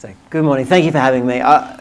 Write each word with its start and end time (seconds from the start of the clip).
So, 0.00 0.14
good 0.30 0.44
morning. 0.44 0.64
Thank 0.64 0.86
you 0.86 0.92
for 0.92 0.98
having 0.98 1.26
me. 1.26 1.40
Uh, 1.40 1.76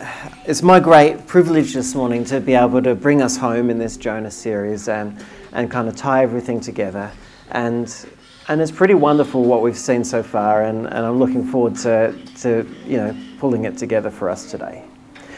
it's 0.46 0.62
my 0.62 0.82
great 0.82 1.26
privilege 1.26 1.74
this 1.74 1.96
morning 1.96 2.26
to 2.26 2.42
be 2.42 2.54
able 2.54 2.82
to 2.82 2.94
bring 2.94 3.22
us 3.22 3.38
home 3.38 3.70
in 3.70 3.78
this 3.78 3.96
Jonah 3.96 4.30
series 4.30 4.90
and, 4.90 5.18
and 5.54 5.72
kind 5.72 5.88
of 5.88 5.96
tie 5.96 6.24
everything 6.24 6.60
together. 6.60 7.14
And, 7.52 7.88
and 8.50 8.60
it's 8.60 8.72
pretty 8.72 8.94
wonderful 8.94 9.46
what 9.46 9.62
we've 9.62 9.78
seen 9.78 10.04
so 10.04 10.22
far, 10.22 10.64
and, 10.64 10.86
and 10.88 10.98
I'm 10.98 11.18
looking 11.18 11.48
forward 11.48 11.78
to, 11.78 12.14
to 12.42 12.70
you 12.86 12.98
know, 12.98 13.16
pulling 13.40 13.64
it 13.64 13.78
together 13.78 14.12
for 14.12 14.30
us 14.30 14.52
today. 14.52 14.84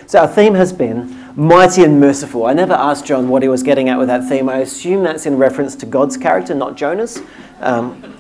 So, 0.08 0.18
our 0.18 0.28
theme 0.28 0.56
has 0.56 0.74
been 0.74 1.36
mighty 1.36 1.84
and 1.84 2.00
merciful. 2.00 2.48
I 2.48 2.54
never 2.54 2.74
asked 2.74 3.06
John 3.06 3.30
what 3.30 3.44
he 3.44 3.48
was 3.48 3.62
getting 3.62 3.90
at 3.90 4.00
with 4.00 4.08
that 4.08 4.28
theme. 4.28 4.50
I 4.50 4.58
assume 4.58 5.04
that's 5.04 5.28
in 5.28 5.38
reference 5.38 5.76
to 5.76 5.86
God's 5.86 6.18
character, 6.18 6.56
not 6.56 6.78
Jonah's. 6.78 7.22
Um, 7.60 8.18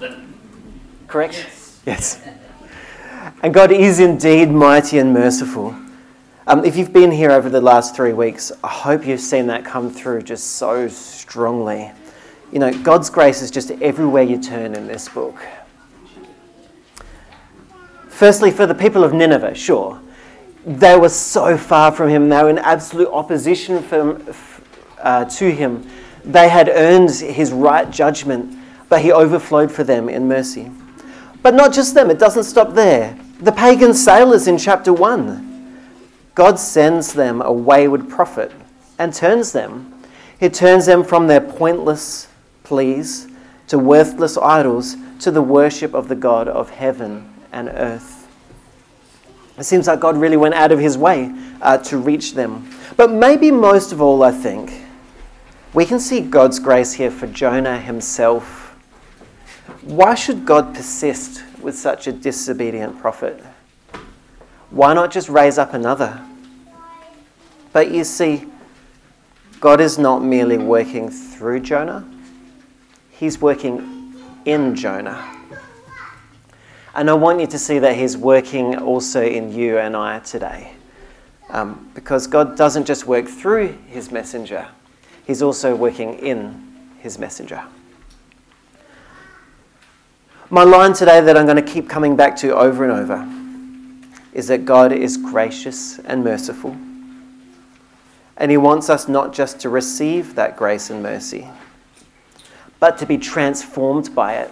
correct? 1.07 1.33
Yes. 1.33 1.81
yes. 1.83 2.37
And 3.43 3.55
God 3.55 3.71
is 3.71 3.99
indeed 3.99 4.51
mighty 4.51 4.99
and 4.99 5.13
merciful. 5.13 5.75
Um, 6.45 6.63
if 6.63 6.75
you've 6.75 6.93
been 6.93 7.09
here 7.09 7.31
over 7.31 7.49
the 7.49 7.59
last 7.59 7.95
three 7.95 8.13
weeks, 8.13 8.51
I 8.63 8.67
hope 8.67 9.03
you've 9.05 9.19
seen 9.19 9.47
that 9.47 9.65
come 9.65 9.89
through 9.89 10.21
just 10.21 10.57
so 10.57 10.87
strongly. 10.87 11.91
You 12.51 12.59
know, 12.59 12.71
God's 12.83 13.09
grace 13.09 13.41
is 13.41 13.49
just 13.49 13.71
everywhere 13.71 14.21
you 14.21 14.39
turn 14.39 14.75
in 14.75 14.85
this 14.85 15.09
book. 15.09 15.43
Firstly, 18.09 18.51
for 18.51 18.67
the 18.67 18.75
people 18.75 19.03
of 19.03 19.11
Nineveh, 19.11 19.55
sure. 19.55 19.99
They 20.63 20.95
were 20.95 21.09
so 21.09 21.57
far 21.57 21.91
from 21.91 22.09
him, 22.09 22.29
they 22.29 22.43
were 22.43 22.49
in 22.51 22.59
absolute 22.59 23.09
opposition 23.09 23.81
from, 23.81 24.23
uh, 24.99 25.25
to 25.25 25.51
him. 25.51 25.89
They 26.23 26.47
had 26.47 26.69
earned 26.69 27.09
his 27.09 27.51
right 27.51 27.89
judgment, 27.89 28.55
but 28.87 29.01
he 29.01 29.11
overflowed 29.11 29.71
for 29.71 29.83
them 29.83 30.09
in 30.09 30.27
mercy. 30.27 30.69
But 31.41 31.55
not 31.55 31.73
just 31.73 31.95
them, 31.95 32.11
it 32.11 32.19
doesn't 32.19 32.43
stop 32.43 32.75
there. 32.75 33.17
The 33.41 33.51
pagan 33.51 33.95
sailors 33.95 34.47
in 34.47 34.59
chapter 34.59 34.93
1. 34.93 35.47
God 36.35 36.59
sends 36.59 37.13
them 37.13 37.41
a 37.41 37.51
wayward 37.51 38.07
prophet 38.07 38.51
and 38.99 39.11
turns 39.11 39.51
them. 39.51 39.99
He 40.39 40.47
turns 40.47 40.85
them 40.85 41.03
from 41.03 41.25
their 41.25 41.41
pointless 41.41 42.27
pleas 42.63 43.27
to 43.65 43.79
worthless 43.79 44.37
idols 44.37 44.95
to 45.21 45.31
the 45.31 45.41
worship 45.41 45.95
of 45.95 46.07
the 46.07 46.15
God 46.15 46.47
of 46.47 46.69
heaven 46.69 47.33
and 47.51 47.69
earth. 47.69 48.27
It 49.57 49.63
seems 49.63 49.87
like 49.87 49.99
God 49.99 50.17
really 50.17 50.37
went 50.37 50.53
out 50.53 50.71
of 50.71 50.77
his 50.77 50.95
way 50.95 51.33
uh, 51.63 51.79
to 51.79 51.97
reach 51.97 52.35
them. 52.35 52.69
But 52.95 53.11
maybe 53.11 53.49
most 53.49 53.91
of 53.91 54.01
all, 54.01 54.21
I 54.21 54.31
think, 54.31 54.83
we 55.73 55.85
can 55.85 55.99
see 55.99 56.21
God's 56.21 56.59
grace 56.59 56.93
here 56.93 57.09
for 57.09 57.25
Jonah 57.25 57.79
himself. 57.79 58.75
Why 59.81 60.13
should 60.13 60.45
God 60.45 60.75
persist 60.75 61.43
with 61.61 61.77
such 61.77 62.07
a 62.07 62.11
disobedient 62.11 62.99
prophet? 62.99 63.43
Why 64.69 64.93
not 64.93 65.11
just 65.11 65.29
raise 65.29 65.57
up 65.57 65.73
another? 65.73 66.25
But 67.73 67.91
you 67.91 68.03
see, 68.03 68.45
God 69.59 69.79
is 69.79 69.97
not 69.97 70.23
merely 70.23 70.57
working 70.57 71.09
through 71.09 71.61
Jonah, 71.61 72.07
He's 73.11 73.39
working 73.39 74.15
in 74.45 74.75
Jonah. 74.75 75.37
And 76.93 77.09
I 77.09 77.13
want 77.13 77.39
you 77.39 77.47
to 77.47 77.59
see 77.59 77.79
that 77.79 77.95
He's 77.95 78.17
working 78.17 78.77
also 78.77 79.23
in 79.23 79.53
you 79.53 79.77
and 79.77 79.95
I 79.95 80.19
today. 80.19 80.73
Um, 81.49 81.89
because 81.93 82.27
God 82.27 82.57
doesn't 82.57 82.85
just 82.85 83.05
work 83.05 83.27
through 83.27 83.77
His 83.87 84.11
messenger, 84.11 84.67
He's 85.25 85.41
also 85.41 85.75
working 85.75 86.15
in 86.15 86.95
His 86.99 87.19
messenger. 87.19 87.63
My 90.53 90.65
line 90.65 90.91
today 90.91 91.21
that 91.21 91.37
I'm 91.37 91.45
going 91.45 91.63
to 91.63 91.71
keep 91.71 91.87
coming 91.87 92.17
back 92.17 92.35
to 92.39 92.53
over 92.53 92.83
and 92.83 92.91
over 92.91 93.25
is 94.33 94.49
that 94.49 94.65
God 94.65 94.91
is 94.91 95.15
gracious 95.15 95.97
and 95.99 96.25
merciful. 96.25 96.75
And 98.35 98.51
He 98.51 98.57
wants 98.57 98.89
us 98.89 99.07
not 99.07 99.31
just 99.31 99.61
to 99.61 99.69
receive 99.69 100.35
that 100.35 100.57
grace 100.57 100.89
and 100.89 101.01
mercy, 101.01 101.47
but 102.81 102.97
to 102.97 103.05
be 103.05 103.17
transformed 103.17 104.13
by 104.13 104.39
it 104.39 104.51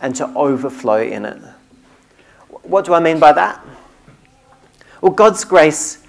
and 0.00 0.16
to 0.16 0.26
overflow 0.34 1.02
in 1.02 1.26
it. 1.26 1.42
What 2.62 2.86
do 2.86 2.94
I 2.94 3.00
mean 3.00 3.20
by 3.20 3.32
that? 3.32 3.62
Well, 5.02 5.12
God's 5.12 5.44
grace 5.44 6.02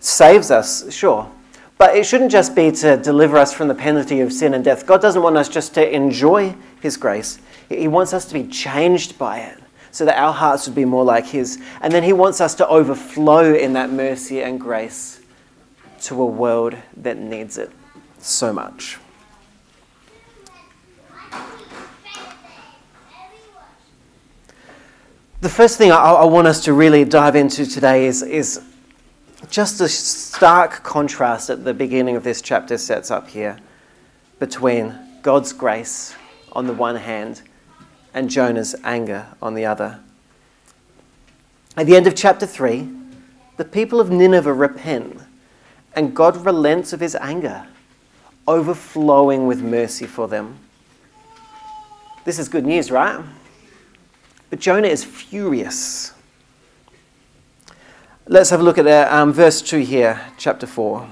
saves 0.00 0.50
us, 0.50 0.90
sure, 0.90 1.30
but 1.76 1.94
it 1.98 2.06
shouldn't 2.06 2.32
just 2.32 2.56
be 2.56 2.72
to 2.72 2.96
deliver 2.96 3.36
us 3.36 3.52
from 3.52 3.68
the 3.68 3.74
penalty 3.74 4.22
of 4.22 4.32
sin 4.32 4.54
and 4.54 4.64
death. 4.64 4.86
God 4.86 5.02
doesn't 5.02 5.20
want 5.20 5.36
us 5.36 5.50
just 5.50 5.74
to 5.74 5.94
enjoy 5.94 6.54
His 6.80 6.96
grace, 6.96 7.38
he 7.68 7.88
wants 7.88 8.12
us 8.12 8.24
to 8.26 8.34
be 8.34 8.44
changed 8.44 9.18
by 9.18 9.40
it 9.40 9.58
so 9.94 10.04
that 10.04 10.18
our 10.18 10.32
hearts 10.32 10.66
would 10.66 10.74
be 10.74 10.84
more 10.84 11.04
like 11.04 11.24
His. 11.24 11.62
And 11.80 11.92
then 11.92 12.02
He 12.02 12.12
wants 12.12 12.40
us 12.40 12.56
to 12.56 12.66
overflow 12.66 13.54
in 13.54 13.74
that 13.74 13.90
mercy 13.90 14.42
and 14.42 14.58
grace 14.58 15.20
to 16.02 16.20
a 16.20 16.26
world 16.26 16.74
that 16.96 17.16
needs 17.16 17.58
it 17.58 17.70
so 18.18 18.52
much. 18.52 18.98
The 25.40 25.48
first 25.48 25.78
thing 25.78 25.92
I, 25.92 25.96
I 25.96 26.24
want 26.24 26.48
us 26.48 26.64
to 26.64 26.72
really 26.72 27.04
dive 27.04 27.36
into 27.36 27.64
today 27.64 28.06
is, 28.06 28.22
is 28.22 28.62
just 29.50 29.80
a 29.80 29.88
stark 29.88 30.82
contrast 30.82 31.50
at 31.50 31.64
the 31.64 31.74
beginning 31.74 32.16
of 32.16 32.24
this 32.24 32.42
chapter 32.42 32.78
sets 32.78 33.12
up 33.12 33.28
here 33.28 33.58
between 34.40 34.98
God's 35.22 35.52
grace 35.52 36.16
on 36.52 36.66
the 36.66 36.72
one 36.72 36.96
hand 36.96 37.42
and 38.14 38.30
Jonah's 38.30 38.76
anger 38.84 39.26
on 39.42 39.54
the 39.54 39.66
other. 39.66 40.00
At 41.76 41.86
the 41.86 41.96
end 41.96 42.06
of 42.06 42.14
chapter 42.14 42.46
3, 42.46 42.88
the 43.56 43.64
people 43.64 44.00
of 44.00 44.10
Nineveh 44.10 44.54
repent, 44.54 45.20
and 45.94 46.14
God 46.14 46.44
relents 46.44 46.92
of 46.92 47.00
his 47.00 47.16
anger, 47.16 47.66
overflowing 48.46 49.46
with 49.46 49.62
mercy 49.62 50.06
for 50.06 50.28
them. 50.28 50.58
This 52.24 52.38
is 52.38 52.48
good 52.48 52.64
news, 52.64 52.90
right? 52.90 53.22
But 54.50 54.60
Jonah 54.60 54.88
is 54.88 55.04
furious. 55.04 56.12
Let's 58.26 58.50
have 58.50 58.60
a 58.60 58.62
look 58.62 58.78
at 58.78 58.86
um, 59.12 59.32
verse 59.32 59.60
2 59.60 59.78
here, 59.78 60.20
chapter 60.38 60.66
4. 60.66 61.06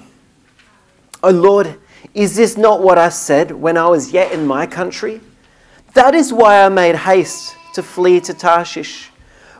O 1.25 1.31
Lord, 1.31 1.79
is 2.15 2.37
this 2.37 2.57
not 2.57 2.83
what 2.83 2.99
I 2.99 3.09
said 3.09 3.51
when 3.51 3.77
I 3.77 3.87
was 3.89 4.13
yet 4.13 4.33
in 4.33 4.47
my 4.47 4.67
country? 4.67 5.21
That 5.95 6.15
is 6.15 6.33
why 6.33 6.65
I 6.65 6.69
made 6.69 6.95
haste 6.95 7.57
to 7.75 7.83
flee 7.83 8.21
to 8.21 8.35
Tarshish. 8.35 9.11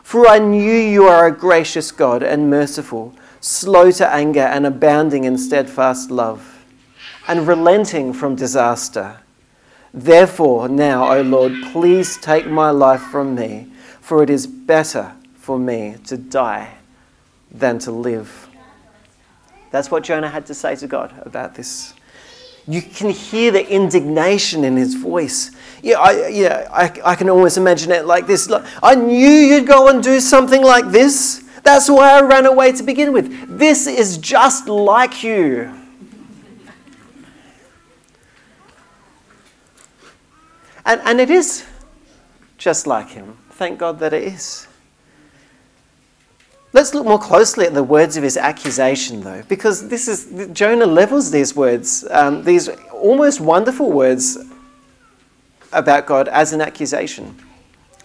For 0.01 0.27
I 0.27 0.39
knew 0.39 0.73
you 0.73 1.05
are 1.05 1.27
a 1.27 1.31
gracious 1.31 1.91
God 1.91 2.23
and 2.23 2.49
merciful, 2.49 3.13
slow 3.39 3.91
to 3.91 4.07
anger 4.07 4.41
and 4.41 4.65
abounding 4.65 5.23
in 5.23 5.37
steadfast 5.37 6.11
love, 6.11 6.65
and 7.27 7.47
relenting 7.47 8.13
from 8.13 8.35
disaster. 8.35 9.19
Therefore, 9.93 10.67
now, 10.67 11.11
O 11.13 11.21
Lord, 11.21 11.53
please 11.71 12.17
take 12.17 12.47
my 12.47 12.71
life 12.71 13.01
from 13.01 13.35
me, 13.35 13.71
for 14.01 14.23
it 14.23 14.29
is 14.29 14.47
better 14.47 15.13
for 15.35 15.59
me 15.59 15.97
to 16.07 16.17
die 16.17 16.75
than 17.51 17.77
to 17.79 17.91
live. 17.91 18.49
That's 19.71 19.89
what 19.91 20.03
Jonah 20.03 20.29
had 20.29 20.45
to 20.47 20.53
say 20.53 20.75
to 20.77 20.87
God 20.87 21.13
about 21.25 21.55
this. 21.55 21.93
You 22.67 22.81
can 22.81 23.09
hear 23.09 23.51
the 23.51 23.69
indignation 23.69 24.63
in 24.63 24.77
his 24.77 24.95
voice. 24.95 25.51
Yeah, 25.81 25.99
I, 25.99 26.27
yeah, 26.29 26.69
I, 26.71 27.11
I 27.11 27.15
can 27.15 27.29
almost 27.29 27.57
imagine 27.57 27.91
it 27.91 28.05
like 28.05 28.25
this. 28.25 28.49
I 28.81 28.95
knew 28.95 29.29
you'd 29.29 29.67
go 29.67 29.89
and 29.89 30.01
do 30.01 30.21
something 30.21 30.63
like 30.63 30.87
this. 30.87 31.43
That's 31.63 31.89
why 31.89 32.17
I 32.17 32.21
ran 32.21 32.45
away 32.45 32.71
to 32.71 32.83
begin 32.83 33.11
with. 33.11 33.57
This 33.57 33.85
is 33.87 34.17
just 34.17 34.67
like 34.67 35.23
you. 35.23 35.73
And, 40.85 41.01
and 41.05 41.19
it 41.19 41.29
is 41.29 41.65
just 42.57 42.87
like 42.87 43.09
him. 43.09 43.37
Thank 43.51 43.79
God 43.79 43.99
that 43.99 44.13
it 44.13 44.23
is. 44.23 44.67
Let's 46.73 46.95
look 46.95 47.05
more 47.05 47.19
closely 47.19 47.67
at 47.67 47.75
the 47.75 47.83
words 47.83 48.17
of 48.17 48.23
his 48.23 48.35
accusation, 48.35 49.21
though, 49.21 49.43
because 49.47 49.89
this 49.89 50.07
is 50.07 50.49
Jonah 50.53 50.87
levels 50.87 51.29
these 51.29 51.55
words, 51.55 52.03
um, 52.09 52.43
these 52.43 52.67
almost 52.91 53.39
wonderful 53.39 53.91
words 53.91 54.39
about 55.71 56.07
God 56.07 56.27
as 56.29 56.51
an 56.51 56.61
accusation. 56.61 57.37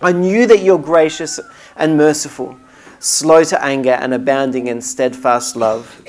I 0.03 0.13
knew 0.13 0.47
that 0.47 0.63
you're 0.63 0.79
gracious 0.79 1.41
and 1.77 1.97
merciful, 1.97 2.59
slow 3.01 3.43
to 3.45 3.65
anger 3.65 3.93
and 3.93 4.13
abounding 4.13 4.67
in 4.67 4.83
steadfast 4.83 5.57
love, 5.57 6.05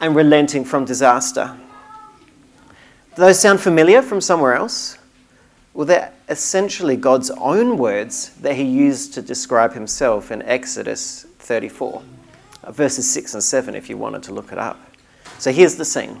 and 0.00 0.16
relenting 0.16 0.64
from 0.64 0.86
disaster. 0.86 1.54
Do 3.14 3.22
those 3.22 3.38
sound 3.38 3.60
familiar 3.60 4.00
from 4.00 4.22
somewhere 4.22 4.54
else? 4.54 4.96
Well, 5.74 5.86
they're 5.86 6.14
essentially 6.30 6.96
God's 6.96 7.28
own 7.30 7.76
words 7.76 8.30
that 8.36 8.56
he 8.56 8.64
used 8.64 9.12
to 9.14 9.22
describe 9.22 9.74
himself 9.74 10.32
in 10.32 10.40
Exodus 10.42 11.23
34, 11.44 12.02
uh, 12.64 12.72
verses 12.72 13.10
6 13.10 13.34
and 13.34 13.42
7, 13.42 13.74
if 13.74 13.88
you 13.88 13.96
wanted 13.96 14.22
to 14.24 14.32
look 14.32 14.50
it 14.52 14.58
up. 14.58 14.80
So 15.38 15.52
here's 15.52 15.76
the 15.76 15.84
scene 15.84 16.20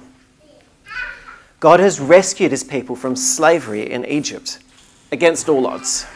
God 1.60 1.80
has 1.80 1.98
rescued 1.98 2.50
his 2.50 2.64
people 2.64 2.94
from 2.94 3.16
slavery 3.16 3.90
in 3.90 4.04
Egypt 4.04 4.58
against 5.10 5.48
all 5.48 5.66
odds. 5.66 6.06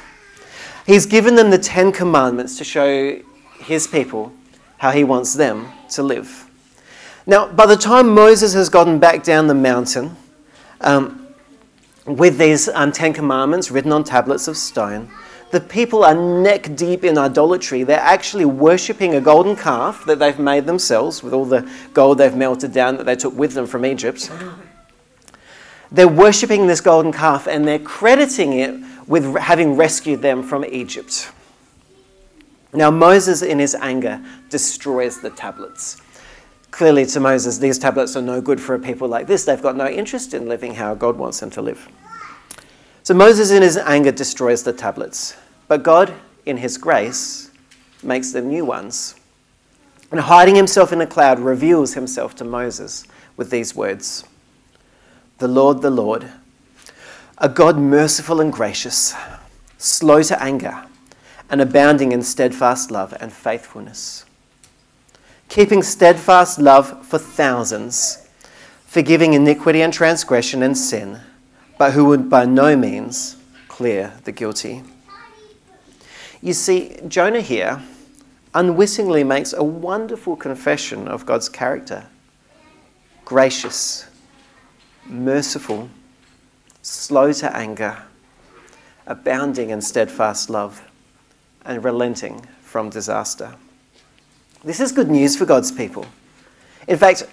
He's 0.86 1.06
given 1.06 1.34
them 1.34 1.50
the 1.50 1.58
Ten 1.58 1.92
Commandments 1.92 2.56
to 2.58 2.64
show 2.64 3.20
his 3.60 3.86
people 3.86 4.32
how 4.78 4.90
he 4.90 5.04
wants 5.04 5.34
them 5.34 5.68
to 5.90 6.02
live. 6.02 6.48
Now, 7.26 7.46
by 7.46 7.66
the 7.66 7.76
time 7.76 8.14
Moses 8.14 8.54
has 8.54 8.68
gotten 8.68 8.98
back 8.98 9.22
down 9.22 9.48
the 9.48 9.54
mountain 9.54 10.16
um, 10.80 11.26
with 12.06 12.38
these 12.38 12.68
um, 12.70 12.92
Ten 12.92 13.12
Commandments 13.12 13.70
written 13.70 13.92
on 13.92 14.04
tablets 14.04 14.48
of 14.48 14.56
stone, 14.56 15.10
the 15.50 15.60
people 15.60 16.04
are 16.04 16.14
neck 16.14 16.74
deep 16.76 17.04
in 17.04 17.16
idolatry. 17.16 17.82
They're 17.82 17.98
actually 17.98 18.44
worshipping 18.44 19.14
a 19.14 19.20
golden 19.20 19.56
calf 19.56 20.04
that 20.04 20.18
they've 20.18 20.38
made 20.38 20.66
themselves 20.66 21.22
with 21.22 21.32
all 21.32 21.44
the 21.44 21.70
gold 21.94 22.18
they've 22.18 22.34
melted 22.34 22.72
down 22.72 22.96
that 22.98 23.06
they 23.06 23.16
took 23.16 23.34
with 23.34 23.54
them 23.54 23.66
from 23.66 23.86
Egypt. 23.86 24.30
They're 25.90 26.06
worshipping 26.06 26.66
this 26.66 26.80
golden 26.80 27.12
calf 27.12 27.46
and 27.46 27.66
they're 27.66 27.78
crediting 27.78 28.52
it 28.52 28.74
with 29.06 29.36
having 29.36 29.76
rescued 29.76 30.20
them 30.20 30.42
from 30.42 30.64
Egypt. 30.66 31.30
Now, 32.74 32.90
Moses, 32.90 33.40
in 33.40 33.58
his 33.58 33.74
anger, 33.74 34.22
destroys 34.50 35.20
the 35.20 35.30
tablets. 35.30 35.96
Clearly, 36.70 37.06
to 37.06 37.20
Moses, 37.20 37.56
these 37.56 37.78
tablets 37.78 38.14
are 38.14 38.22
no 38.22 38.42
good 38.42 38.60
for 38.60 38.74
a 38.74 38.78
people 38.78 39.08
like 39.08 39.26
this. 39.26 39.46
They've 39.46 39.62
got 39.62 39.74
no 39.74 39.88
interest 39.88 40.34
in 40.34 40.46
living 40.46 40.74
how 40.74 40.94
God 40.94 41.16
wants 41.16 41.40
them 41.40 41.48
to 41.50 41.62
live. 41.62 41.88
So 43.08 43.14
Moses, 43.14 43.50
in 43.50 43.62
his 43.62 43.78
anger, 43.78 44.12
destroys 44.12 44.62
the 44.62 44.72
tablets. 44.74 45.34
But 45.66 45.82
God, 45.82 46.12
in 46.44 46.58
his 46.58 46.76
grace, 46.76 47.50
makes 48.02 48.32
them 48.32 48.48
new 48.48 48.66
ones. 48.66 49.14
And 50.10 50.20
hiding 50.20 50.56
himself 50.56 50.92
in 50.92 51.00
a 51.00 51.06
cloud, 51.06 51.38
reveals 51.38 51.94
himself 51.94 52.36
to 52.36 52.44
Moses 52.44 53.06
with 53.38 53.48
these 53.48 53.74
words 53.74 54.24
The 55.38 55.48
Lord, 55.48 55.80
the 55.80 55.88
Lord, 55.88 56.30
a 57.38 57.48
God 57.48 57.78
merciful 57.78 58.42
and 58.42 58.52
gracious, 58.52 59.14
slow 59.78 60.22
to 60.24 60.42
anger, 60.42 60.84
and 61.48 61.62
abounding 61.62 62.12
in 62.12 62.22
steadfast 62.22 62.90
love 62.90 63.16
and 63.18 63.32
faithfulness, 63.32 64.26
keeping 65.48 65.82
steadfast 65.82 66.58
love 66.58 67.06
for 67.06 67.18
thousands, 67.18 68.28
forgiving 68.84 69.32
iniquity 69.32 69.80
and 69.80 69.94
transgression 69.94 70.62
and 70.62 70.76
sin 70.76 71.20
but 71.78 71.92
who 71.92 72.04
would 72.06 72.28
by 72.28 72.44
no 72.44 72.76
means 72.76 73.36
clear 73.68 74.12
the 74.24 74.32
guilty. 74.32 74.82
You 76.42 76.52
see, 76.52 76.96
Jonah 77.06 77.40
here 77.40 77.80
unwittingly 78.54 79.24
makes 79.24 79.52
a 79.52 79.62
wonderful 79.62 80.36
confession 80.36 81.08
of 81.08 81.24
God's 81.24 81.48
character 81.48 82.06
gracious, 83.24 84.06
merciful, 85.04 85.90
slow 86.80 87.30
to 87.30 87.54
anger, 87.54 88.02
abounding 89.06 89.68
in 89.68 89.82
steadfast 89.82 90.48
love, 90.48 90.82
and 91.66 91.84
relenting 91.84 92.40
from 92.62 92.88
disaster. 92.88 93.54
This 94.64 94.80
is 94.80 94.92
good 94.92 95.10
news 95.10 95.36
for 95.36 95.44
God's 95.44 95.70
people. 95.70 96.06
In 96.88 96.96
fact, 96.96 97.24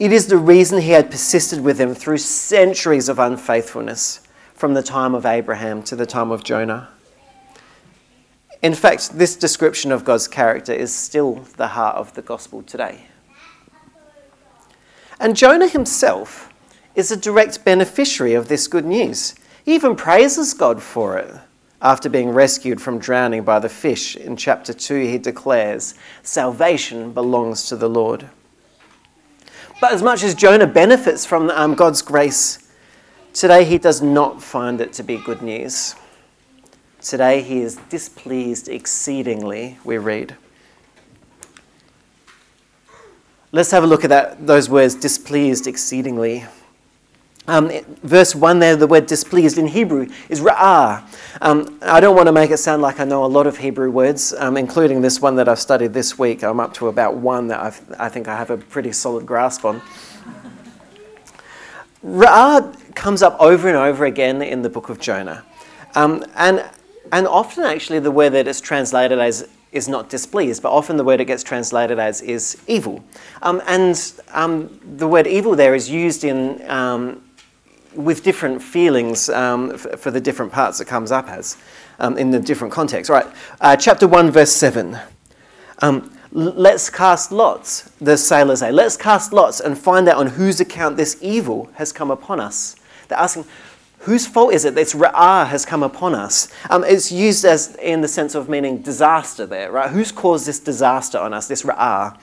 it 0.00 0.12
is 0.12 0.28
the 0.28 0.38
reason 0.38 0.80
he 0.80 0.92
had 0.92 1.10
persisted 1.10 1.60
with 1.62 1.76
them 1.76 1.94
through 1.94 2.16
centuries 2.16 3.10
of 3.10 3.18
unfaithfulness, 3.18 4.22
from 4.54 4.72
the 4.72 4.82
time 4.82 5.14
of 5.14 5.26
Abraham 5.26 5.82
to 5.82 5.94
the 5.94 6.06
time 6.06 6.30
of 6.30 6.42
Jonah. 6.42 6.88
In 8.62 8.74
fact, 8.74 9.18
this 9.18 9.36
description 9.36 9.92
of 9.92 10.06
God's 10.06 10.26
character 10.26 10.72
is 10.72 10.94
still 10.94 11.46
the 11.58 11.68
heart 11.68 11.96
of 11.96 12.14
the 12.14 12.22
gospel 12.22 12.62
today. 12.62 13.08
And 15.20 15.36
Jonah 15.36 15.68
himself 15.68 16.50
is 16.94 17.10
a 17.10 17.16
direct 17.16 17.62
beneficiary 17.62 18.32
of 18.32 18.48
this 18.48 18.68
good 18.68 18.86
news. 18.86 19.34
He 19.66 19.74
even 19.74 19.96
praises 19.96 20.54
God 20.54 20.82
for 20.82 21.18
it. 21.18 21.34
After 21.82 22.08
being 22.08 22.30
rescued 22.30 22.80
from 22.80 22.98
drowning 22.98 23.42
by 23.42 23.58
the 23.58 23.68
fish, 23.68 24.16
in 24.16 24.36
chapter 24.36 24.72
2, 24.72 25.00
he 25.00 25.18
declares, 25.18 25.94
Salvation 26.22 27.12
belongs 27.12 27.66
to 27.68 27.76
the 27.76 27.88
Lord. 27.88 28.30
But 29.80 29.92
as 29.92 30.02
much 30.02 30.22
as 30.22 30.34
Jonah 30.34 30.66
benefits 30.66 31.24
from 31.24 31.48
um, 31.50 31.74
God's 31.74 32.02
grace, 32.02 32.58
today 33.32 33.64
he 33.64 33.78
does 33.78 34.02
not 34.02 34.42
find 34.42 34.78
it 34.80 34.92
to 34.94 35.02
be 35.02 35.16
good 35.16 35.40
news. 35.40 35.94
Today 37.00 37.40
he 37.40 37.60
is 37.60 37.76
displeased 37.88 38.68
exceedingly, 38.68 39.78
we 39.82 39.96
read. 39.96 40.36
Let's 43.52 43.70
have 43.70 43.82
a 43.82 43.86
look 43.86 44.04
at 44.04 44.10
that, 44.10 44.46
those 44.46 44.68
words, 44.68 44.94
displeased 44.94 45.66
exceedingly. 45.66 46.44
Um, 47.50 47.68
verse 48.04 48.32
1 48.32 48.60
there, 48.60 48.76
the 48.76 48.86
word 48.86 49.06
displeased 49.06 49.58
in 49.58 49.66
Hebrew 49.66 50.06
is 50.28 50.40
ra'ah. 50.40 51.02
Um, 51.40 51.80
I 51.82 51.98
don't 51.98 52.14
want 52.14 52.28
to 52.28 52.32
make 52.32 52.52
it 52.52 52.58
sound 52.58 52.80
like 52.80 53.00
I 53.00 53.04
know 53.04 53.24
a 53.24 53.26
lot 53.26 53.48
of 53.48 53.58
Hebrew 53.58 53.90
words, 53.90 54.32
um, 54.34 54.56
including 54.56 55.00
this 55.00 55.20
one 55.20 55.34
that 55.34 55.48
I've 55.48 55.58
studied 55.58 55.92
this 55.92 56.16
week. 56.16 56.44
I'm 56.44 56.60
up 56.60 56.74
to 56.74 56.86
about 56.86 57.16
one 57.16 57.48
that 57.48 57.58
I've, 57.58 57.82
i 57.98 58.08
think 58.08 58.28
I 58.28 58.36
have 58.36 58.50
a 58.50 58.56
pretty 58.56 58.92
solid 58.92 59.26
grasp 59.26 59.64
on. 59.64 59.82
Ra'ah 62.04 62.94
comes 62.94 63.20
up 63.20 63.36
over 63.40 63.66
and 63.66 63.76
over 63.76 64.04
again 64.04 64.42
in 64.42 64.62
the 64.62 64.70
book 64.70 64.88
of 64.88 65.00
Jonah. 65.00 65.44
Um, 65.96 66.24
and, 66.36 66.64
and 67.10 67.26
often, 67.26 67.64
actually, 67.64 67.98
the 67.98 68.12
word 68.12 68.30
that 68.30 68.46
it's 68.46 68.60
translated 68.60 69.18
as 69.18 69.48
is 69.72 69.88
not 69.88 70.08
displeased, 70.08 70.62
but 70.62 70.70
often 70.70 70.96
the 70.96 71.04
word 71.04 71.20
it 71.20 71.24
gets 71.24 71.42
translated 71.42 71.98
as 71.98 72.22
is 72.22 72.60
evil. 72.68 73.04
Um, 73.42 73.60
and 73.66 74.12
um, 74.30 74.80
the 74.96 75.08
word 75.08 75.26
evil 75.26 75.56
there 75.56 75.74
is 75.74 75.90
used 75.90 76.22
in 76.22 76.62
with 77.94 78.22
different 78.22 78.62
feelings 78.62 79.28
um, 79.28 79.72
f- 79.72 79.98
for 80.00 80.10
the 80.10 80.20
different 80.20 80.52
parts 80.52 80.80
it 80.80 80.86
comes 80.86 81.10
up 81.10 81.28
as 81.28 81.56
um, 81.98 82.16
in 82.16 82.30
the 82.30 82.38
different 82.38 82.72
contexts. 82.72 83.10
Right, 83.10 83.26
uh, 83.60 83.76
chapter 83.76 84.06
1, 84.06 84.30
verse 84.30 84.52
7. 84.52 84.98
Um, 85.82 86.12
let's 86.32 86.90
cast 86.90 87.32
lots, 87.32 87.82
the 88.00 88.16
sailors 88.16 88.60
say. 88.60 88.70
Let's 88.70 88.96
cast 88.96 89.32
lots 89.32 89.60
and 89.60 89.76
find 89.76 90.08
out 90.08 90.16
on 90.18 90.28
whose 90.28 90.60
account 90.60 90.96
this 90.96 91.18
evil 91.20 91.70
has 91.74 91.92
come 91.92 92.10
upon 92.10 92.40
us. 92.40 92.76
They're 93.08 93.18
asking, 93.18 93.46
whose 94.00 94.26
fault 94.26 94.54
is 94.54 94.64
it 94.64 94.74
this 94.74 94.94
ra'ah 94.94 95.46
has 95.48 95.64
come 95.64 95.82
upon 95.82 96.14
us? 96.14 96.48
Um, 96.68 96.84
it's 96.84 97.10
used 97.10 97.44
as 97.44 97.74
in 97.76 98.00
the 98.00 98.08
sense 98.08 98.34
of 98.34 98.48
meaning 98.48 98.82
disaster 98.82 99.46
there, 99.46 99.72
right? 99.72 99.90
Who's 99.90 100.12
caused 100.12 100.46
this 100.46 100.60
disaster 100.60 101.18
on 101.18 101.34
us, 101.34 101.48
this 101.48 101.62
ra'ah? 101.62 102.18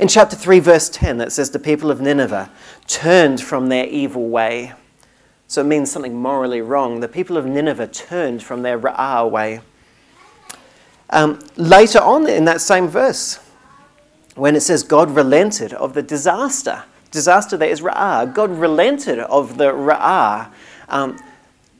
In 0.00 0.06
chapter 0.06 0.36
3, 0.36 0.60
verse 0.60 0.88
10, 0.90 1.20
it 1.20 1.32
says, 1.32 1.50
The 1.50 1.58
people 1.58 1.90
of 1.90 2.00
Nineveh 2.00 2.50
turned 2.88 3.40
from 3.40 3.68
their 3.68 3.86
evil 3.86 4.28
way. 4.28 4.72
So 5.46 5.60
it 5.60 5.64
means 5.64 5.90
something 5.90 6.14
morally 6.14 6.60
wrong. 6.60 7.00
The 7.00 7.08
people 7.08 7.36
of 7.36 7.46
Nineveh 7.46 7.86
turned 7.86 8.42
from 8.42 8.62
their 8.62 8.78
Ra'ah 8.78 9.30
way. 9.30 9.60
Um, 11.10 11.38
later 11.56 12.00
on 12.00 12.28
in 12.28 12.44
that 12.46 12.60
same 12.60 12.88
verse, 12.88 13.38
when 14.34 14.54
it 14.56 14.60
says 14.60 14.82
God 14.82 15.10
relented 15.10 15.72
of 15.72 15.94
the 15.94 16.02
disaster, 16.02 16.84
disaster 17.10 17.56
that 17.56 17.68
is 17.68 17.80
Ra'ah, 17.80 18.32
God 18.34 18.50
relented 18.50 19.18
of 19.20 19.56
the 19.56 19.72
Ra'ah 19.72 20.50
um, 20.88 21.18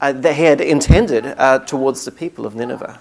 uh, 0.01 0.13
that 0.13 0.35
he 0.35 0.43
had 0.43 0.61
intended 0.61 1.25
uh, 1.25 1.59
towards 1.59 2.05
the 2.05 2.11
people 2.11 2.45
of 2.45 2.55
Nineveh. 2.55 2.99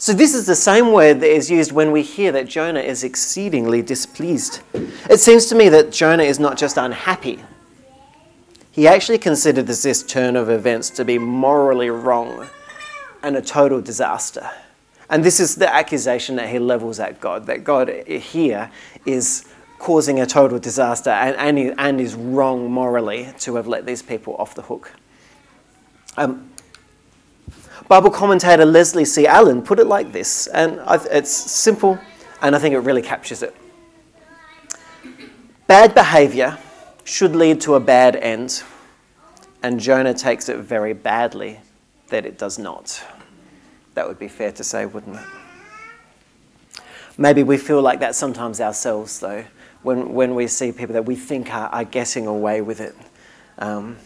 So, 0.00 0.14
this 0.14 0.34
is 0.34 0.46
the 0.46 0.56
same 0.56 0.92
word 0.92 1.20
that 1.20 1.30
is 1.30 1.50
used 1.50 1.72
when 1.72 1.92
we 1.92 2.00
hear 2.00 2.32
that 2.32 2.48
Jonah 2.48 2.80
is 2.80 3.04
exceedingly 3.04 3.82
displeased. 3.82 4.62
It 4.72 5.20
seems 5.20 5.44
to 5.50 5.54
me 5.54 5.68
that 5.68 5.92
Jonah 5.92 6.22
is 6.22 6.40
not 6.40 6.56
just 6.56 6.78
unhappy, 6.78 7.44
he 8.72 8.88
actually 8.88 9.18
considers 9.18 9.82
this 9.82 10.02
turn 10.02 10.36
of 10.36 10.48
events 10.48 10.88
to 10.88 11.04
be 11.04 11.18
morally 11.18 11.90
wrong 11.90 12.48
and 13.22 13.36
a 13.36 13.42
total 13.42 13.82
disaster. 13.82 14.50
And 15.10 15.22
this 15.22 15.38
is 15.38 15.56
the 15.56 15.70
accusation 15.70 16.36
that 16.36 16.48
he 16.48 16.58
levels 16.58 16.98
at 16.98 17.20
God 17.20 17.44
that 17.44 17.62
God 17.62 17.90
here 18.06 18.70
is 19.04 19.52
causing 19.78 20.18
a 20.18 20.24
total 20.24 20.58
disaster 20.58 21.10
and, 21.10 21.36
and, 21.36 21.74
and 21.78 22.00
is 22.00 22.14
wrong 22.14 22.72
morally 22.72 23.34
to 23.40 23.56
have 23.56 23.66
let 23.66 23.84
these 23.84 24.00
people 24.00 24.34
off 24.36 24.54
the 24.54 24.62
hook. 24.62 24.92
Um, 26.16 26.49
Bible 27.90 28.12
commentator 28.12 28.64
Leslie 28.64 29.04
C. 29.04 29.26
Allen 29.26 29.62
put 29.62 29.80
it 29.80 29.86
like 29.88 30.12
this, 30.12 30.46
and 30.46 30.80
it's 31.10 31.32
simple, 31.32 31.98
and 32.40 32.54
I 32.54 32.60
think 32.60 32.72
it 32.72 32.78
really 32.78 33.02
captures 33.02 33.42
it. 33.42 33.52
Bad 35.66 35.92
behavior 35.92 36.56
should 37.02 37.34
lead 37.34 37.60
to 37.62 37.74
a 37.74 37.80
bad 37.80 38.14
end, 38.14 38.62
and 39.64 39.80
Jonah 39.80 40.14
takes 40.14 40.48
it 40.48 40.58
very 40.58 40.92
badly 40.92 41.58
that 42.10 42.24
it 42.24 42.38
does 42.38 42.60
not. 42.60 43.02
That 43.94 44.06
would 44.06 44.20
be 44.20 44.28
fair 44.28 44.52
to 44.52 44.62
say, 44.62 44.86
wouldn't 44.86 45.16
it? 45.16 46.82
Maybe 47.18 47.42
we 47.42 47.56
feel 47.56 47.82
like 47.82 47.98
that 47.98 48.14
sometimes 48.14 48.60
ourselves, 48.60 49.18
though, 49.18 49.44
when, 49.82 50.14
when 50.14 50.36
we 50.36 50.46
see 50.46 50.70
people 50.70 50.92
that 50.92 51.06
we 51.06 51.16
think 51.16 51.52
are, 51.52 51.68
are 51.70 51.84
getting 51.84 52.28
away 52.28 52.60
with 52.60 52.80
it. 52.80 52.94
Um, 53.58 53.96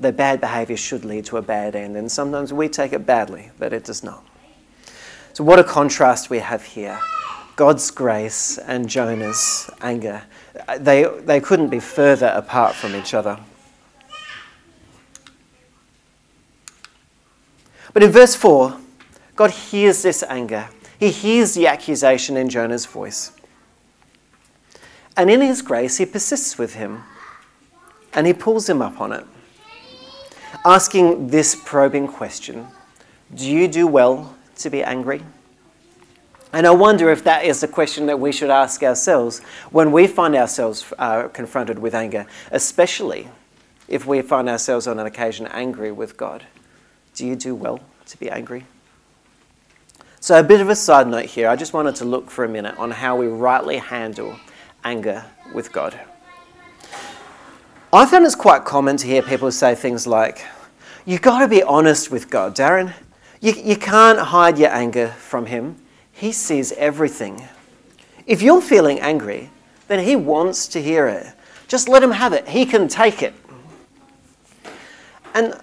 the 0.00 0.12
bad 0.12 0.40
behavior 0.40 0.76
should 0.76 1.04
lead 1.04 1.24
to 1.26 1.36
a 1.36 1.42
bad 1.42 1.76
end, 1.76 1.96
and 1.96 2.10
sometimes 2.10 2.52
we 2.52 2.68
take 2.68 2.92
it 2.92 3.06
badly, 3.06 3.50
but 3.58 3.72
it 3.72 3.84
does 3.84 4.02
not. 4.02 4.24
So, 5.32 5.44
what 5.44 5.58
a 5.58 5.64
contrast 5.64 6.30
we 6.30 6.38
have 6.38 6.64
here 6.64 6.98
God's 7.56 7.90
grace 7.90 8.58
and 8.58 8.88
Jonah's 8.88 9.70
anger. 9.80 10.22
They, 10.78 11.04
they 11.04 11.40
couldn't 11.40 11.68
be 11.68 11.80
further 11.80 12.28
apart 12.28 12.74
from 12.74 12.94
each 12.94 13.14
other. 13.14 13.38
But 17.92 18.02
in 18.02 18.10
verse 18.10 18.34
4, 18.34 18.76
God 19.36 19.50
hears 19.50 20.02
this 20.02 20.22
anger. 20.22 20.68
He 20.98 21.10
hears 21.10 21.54
the 21.54 21.66
accusation 21.66 22.36
in 22.36 22.48
Jonah's 22.48 22.86
voice. 22.86 23.32
And 25.16 25.30
in 25.30 25.40
his 25.40 25.60
grace, 25.60 25.98
he 25.98 26.06
persists 26.06 26.56
with 26.56 26.74
him 26.74 27.04
and 28.14 28.26
he 28.26 28.32
pulls 28.32 28.68
him 28.68 28.80
up 28.80 29.00
on 29.00 29.12
it, 29.12 29.26
asking 30.64 31.28
this 31.28 31.54
probing 31.54 32.08
question 32.08 32.66
Do 33.34 33.50
you 33.50 33.68
do 33.68 33.86
well 33.86 34.36
to 34.56 34.70
be 34.70 34.82
angry? 34.82 35.22
And 36.52 36.66
I 36.66 36.70
wonder 36.70 37.10
if 37.10 37.24
that 37.24 37.44
is 37.44 37.60
the 37.62 37.68
question 37.68 38.06
that 38.06 38.20
we 38.20 38.30
should 38.30 38.50
ask 38.50 38.82
ourselves 38.82 39.40
when 39.70 39.90
we 39.90 40.06
find 40.06 40.36
ourselves 40.36 40.92
uh, 40.98 41.28
confronted 41.28 41.78
with 41.78 41.94
anger, 41.94 42.26
especially 42.50 43.28
if 43.88 44.06
we 44.06 44.20
find 44.20 44.50
ourselves 44.50 44.86
on 44.86 44.98
an 44.98 45.06
occasion 45.06 45.46
angry 45.46 45.90
with 45.90 46.16
God. 46.18 46.44
Do 47.14 47.26
you 47.26 47.36
do 47.36 47.54
well 47.54 47.80
to 48.06 48.18
be 48.18 48.30
angry? 48.30 48.66
So, 50.20 50.38
a 50.38 50.42
bit 50.42 50.60
of 50.60 50.68
a 50.68 50.76
side 50.76 51.08
note 51.08 51.24
here. 51.24 51.48
I 51.48 51.56
just 51.56 51.72
wanted 51.72 51.96
to 51.96 52.04
look 52.04 52.30
for 52.30 52.44
a 52.44 52.48
minute 52.48 52.78
on 52.78 52.90
how 52.90 53.16
we 53.16 53.26
rightly 53.26 53.78
handle 53.78 54.36
anger 54.84 55.24
with 55.54 55.72
God. 55.72 55.98
I 57.94 58.06
found 58.06 58.24
it's 58.24 58.34
quite 58.34 58.64
common 58.64 58.96
to 58.96 59.06
hear 59.06 59.20
people 59.20 59.52
say 59.52 59.74
things 59.74 60.06
like, 60.06 60.46
You've 61.04 61.20
got 61.20 61.40
to 61.40 61.48
be 61.48 61.62
honest 61.62 62.10
with 62.10 62.30
God, 62.30 62.56
Darren. 62.56 62.94
You, 63.42 63.52
you 63.52 63.76
can't 63.76 64.18
hide 64.18 64.56
your 64.56 64.70
anger 64.70 65.08
from 65.08 65.44
Him. 65.44 65.76
He 66.10 66.32
sees 66.32 66.72
everything. 66.72 67.48
If 68.26 68.40
you're 68.40 68.62
feeling 68.62 68.98
angry, 69.00 69.50
then 69.88 70.02
He 70.02 70.16
wants 70.16 70.68
to 70.68 70.80
hear 70.80 71.06
it. 71.06 71.26
Just 71.68 71.86
let 71.86 72.02
Him 72.02 72.12
have 72.12 72.32
it. 72.32 72.48
He 72.48 72.64
can 72.64 72.88
take 72.88 73.22
it. 73.22 73.34
And 75.34 75.54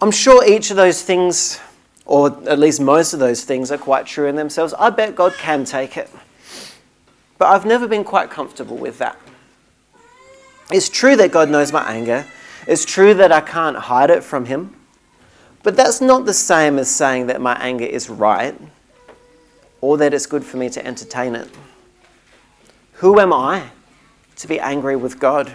I'm 0.00 0.12
sure 0.12 0.46
each 0.46 0.70
of 0.70 0.76
those 0.76 1.02
things, 1.02 1.58
or 2.04 2.28
at 2.48 2.60
least 2.60 2.80
most 2.80 3.12
of 3.12 3.18
those 3.18 3.42
things, 3.42 3.72
are 3.72 3.78
quite 3.78 4.06
true 4.06 4.28
in 4.28 4.36
themselves. 4.36 4.72
I 4.78 4.90
bet 4.90 5.16
God 5.16 5.32
can 5.32 5.64
take 5.64 5.96
it. 5.96 6.10
But 7.38 7.48
I've 7.48 7.66
never 7.66 7.88
been 7.88 8.04
quite 8.04 8.30
comfortable 8.30 8.76
with 8.76 8.98
that. 8.98 9.18
It's 10.70 10.88
true 10.88 11.16
that 11.16 11.30
God 11.30 11.50
knows 11.50 11.72
my 11.72 11.82
anger. 11.82 12.26
It's 12.66 12.84
true 12.84 13.14
that 13.14 13.30
I 13.30 13.40
can't 13.40 13.76
hide 13.76 14.10
it 14.10 14.24
from 14.24 14.46
Him. 14.46 14.74
But 15.62 15.76
that's 15.76 16.00
not 16.00 16.26
the 16.26 16.34
same 16.34 16.78
as 16.78 16.90
saying 16.90 17.26
that 17.26 17.40
my 17.40 17.54
anger 17.56 17.84
is 17.84 18.10
right 18.10 18.58
or 19.80 19.96
that 19.98 20.14
it's 20.14 20.26
good 20.26 20.44
for 20.44 20.56
me 20.56 20.68
to 20.70 20.86
entertain 20.86 21.34
it. 21.34 21.48
Who 22.94 23.18
am 23.18 23.32
I 23.32 23.70
to 24.36 24.48
be 24.48 24.60
angry 24.60 24.96
with 24.96 25.18
God? 25.18 25.52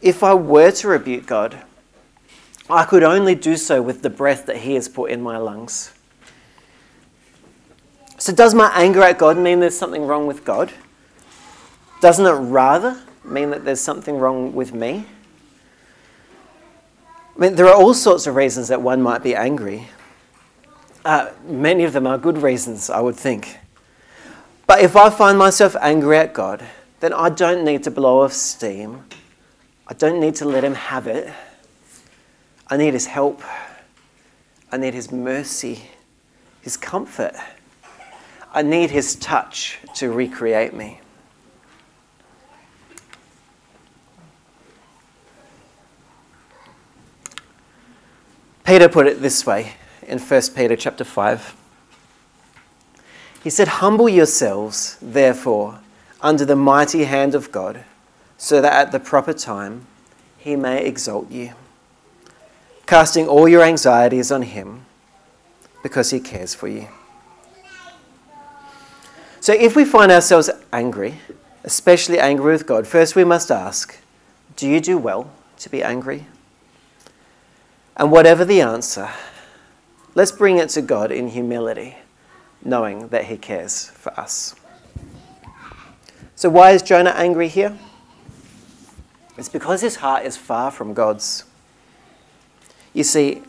If 0.00 0.22
I 0.22 0.34
were 0.34 0.70
to 0.72 0.88
rebuke 0.88 1.26
God, 1.26 1.62
I 2.68 2.84
could 2.84 3.02
only 3.02 3.34
do 3.34 3.56
so 3.56 3.82
with 3.82 4.02
the 4.02 4.10
breath 4.10 4.46
that 4.46 4.58
He 4.58 4.74
has 4.74 4.88
put 4.88 5.10
in 5.10 5.22
my 5.22 5.36
lungs. 5.36 5.92
So, 8.18 8.32
does 8.32 8.54
my 8.54 8.70
anger 8.74 9.02
at 9.02 9.18
God 9.18 9.36
mean 9.36 9.60
there's 9.60 9.76
something 9.76 10.06
wrong 10.06 10.26
with 10.26 10.44
God? 10.44 10.72
Doesn't 12.00 12.24
it 12.24 12.30
rather 12.30 13.02
mean 13.24 13.50
that 13.50 13.64
there's 13.64 13.80
something 13.80 14.16
wrong 14.18 14.52
with 14.54 14.72
me? 14.72 15.06
I 17.36 17.40
mean, 17.40 17.54
there 17.54 17.66
are 17.66 17.74
all 17.74 17.94
sorts 17.94 18.26
of 18.26 18.34
reasons 18.34 18.68
that 18.68 18.82
one 18.82 19.00
might 19.00 19.22
be 19.22 19.34
angry. 19.34 19.88
Uh, 21.04 21.30
many 21.44 21.84
of 21.84 21.92
them 21.92 22.06
are 22.06 22.18
good 22.18 22.38
reasons, 22.38 22.90
I 22.90 23.00
would 23.00 23.16
think. 23.16 23.58
But 24.66 24.80
if 24.80 24.96
I 24.96 25.10
find 25.10 25.38
myself 25.38 25.74
angry 25.80 26.16
at 26.18 26.32
God, 26.32 26.64
then 27.00 27.12
I 27.12 27.28
don't 27.28 27.64
need 27.64 27.82
to 27.84 27.90
blow 27.90 28.22
off 28.22 28.32
steam. 28.32 29.04
I 29.88 29.94
don't 29.94 30.20
need 30.20 30.36
to 30.36 30.44
let 30.44 30.62
Him 30.62 30.74
have 30.74 31.06
it. 31.06 31.32
I 32.68 32.76
need 32.76 32.94
His 32.94 33.06
help. 33.06 33.42
I 34.70 34.76
need 34.76 34.94
His 34.94 35.10
mercy, 35.10 35.82
His 36.62 36.76
comfort. 36.76 37.34
I 38.54 38.62
need 38.62 38.90
His 38.90 39.16
touch 39.16 39.78
to 39.96 40.10
recreate 40.10 40.72
me. 40.72 41.01
Peter 48.64 48.88
put 48.88 49.06
it 49.06 49.20
this 49.20 49.44
way 49.44 49.74
in 50.06 50.18
1 50.18 50.42
Peter 50.54 50.76
chapter 50.76 51.04
5. 51.04 51.56
He 53.42 53.50
said, 53.50 53.66
Humble 53.68 54.08
yourselves, 54.08 54.98
therefore, 55.02 55.80
under 56.20 56.44
the 56.44 56.54
mighty 56.54 57.04
hand 57.04 57.34
of 57.34 57.50
God, 57.50 57.84
so 58.38 58.60
that 58.60 58.72
at 58.72 58.92
the 58.92 59.00
proper 59.00 59.32
time 59.32 59.86
he 60.38 60.54
may 60.54 60.84
exalt 60.84 61.30
you, 61.30 61.54
casting 62.86 63.26
all 63.26 63.48
your 63.48 63.62
anxieties 63.62 64.30
on 64.30 64.42
him, 64.42 64.86
because 65.82 66.10
he 66.10 66.20
cares 66.20 66.54
for 66.54 66.68
you. 66.68 66.86
So 69.40 69.52
if 69.52 69.74
we 69.74 69.84
find 69.84 70.12
ourselves 70.12 70.48
angry, 70.72 71.16
especially 71.64 72.20
angry 72.20 72.52
with 72.52 72.64
God, 72.64 72.86
first 72.86 73.16
we 73.16 73.24
must 73.24 73.50
ask, 73.50 73.98
Do 74.54 74.68
you 74.68 74.80
do 74.80 74.98
well 74.98 75.28
to 75.58 75.68
be 75.68 75.82
angry? 75.82 76.26
And 77.96 78.10
whatever 78.10 78.44
the 78.44 78.60
answer, 78.60 79.10
let's 80.14 80.32
bring 80.32 80.58
it 80.58 80.70
to 80.70 80.82
God 80.82 81.12
in 81.12 81.28
humility, 81.28 81.96
knowing 82.64 83.08
that 83.08 83.26
He 83.26 83.36
cares 83.36 83.90
for 83.90 84.18
us. 84.18 84.54
So, 86.34 86.48
why 86.48 86.70
is 86.72 86.82
Jonah 86.82 87.10
angry 87.10 87.48
here? 87.48 87.78
It's 89.38 89.48
because 89.48 89.80
his 89.80 89.96
heart 89.96 90.24
is 90.24 90.36
far 90.36 90.70
from 90.70 90.94
God's. 90.94 91.44
You 92.92 93.04
see, 93.04 93.42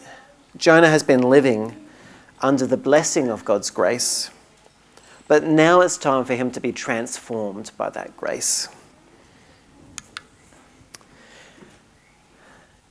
Jonah 0.56 0.90
has 0.90 1.04
been 1.04 1.22
living 1.22 1.76
under 2.42 2.66
the 2.66 2.78
blessing 2.78 3.30
of 3.30 3.44
God's 3.44 3.70
grace, 3.70 4.30
but 5.28 5.44
now 5.44 5.82
it's 5.82 5.98
time 5.98 6.24
for 6.26 6.36
him 6.36 6.52
to 6.52 6.60
be 6.60 6.72
transformed 6.72 7.72
by 7.78 7.90
that 7.90 8.16
grace. 8.16 8.70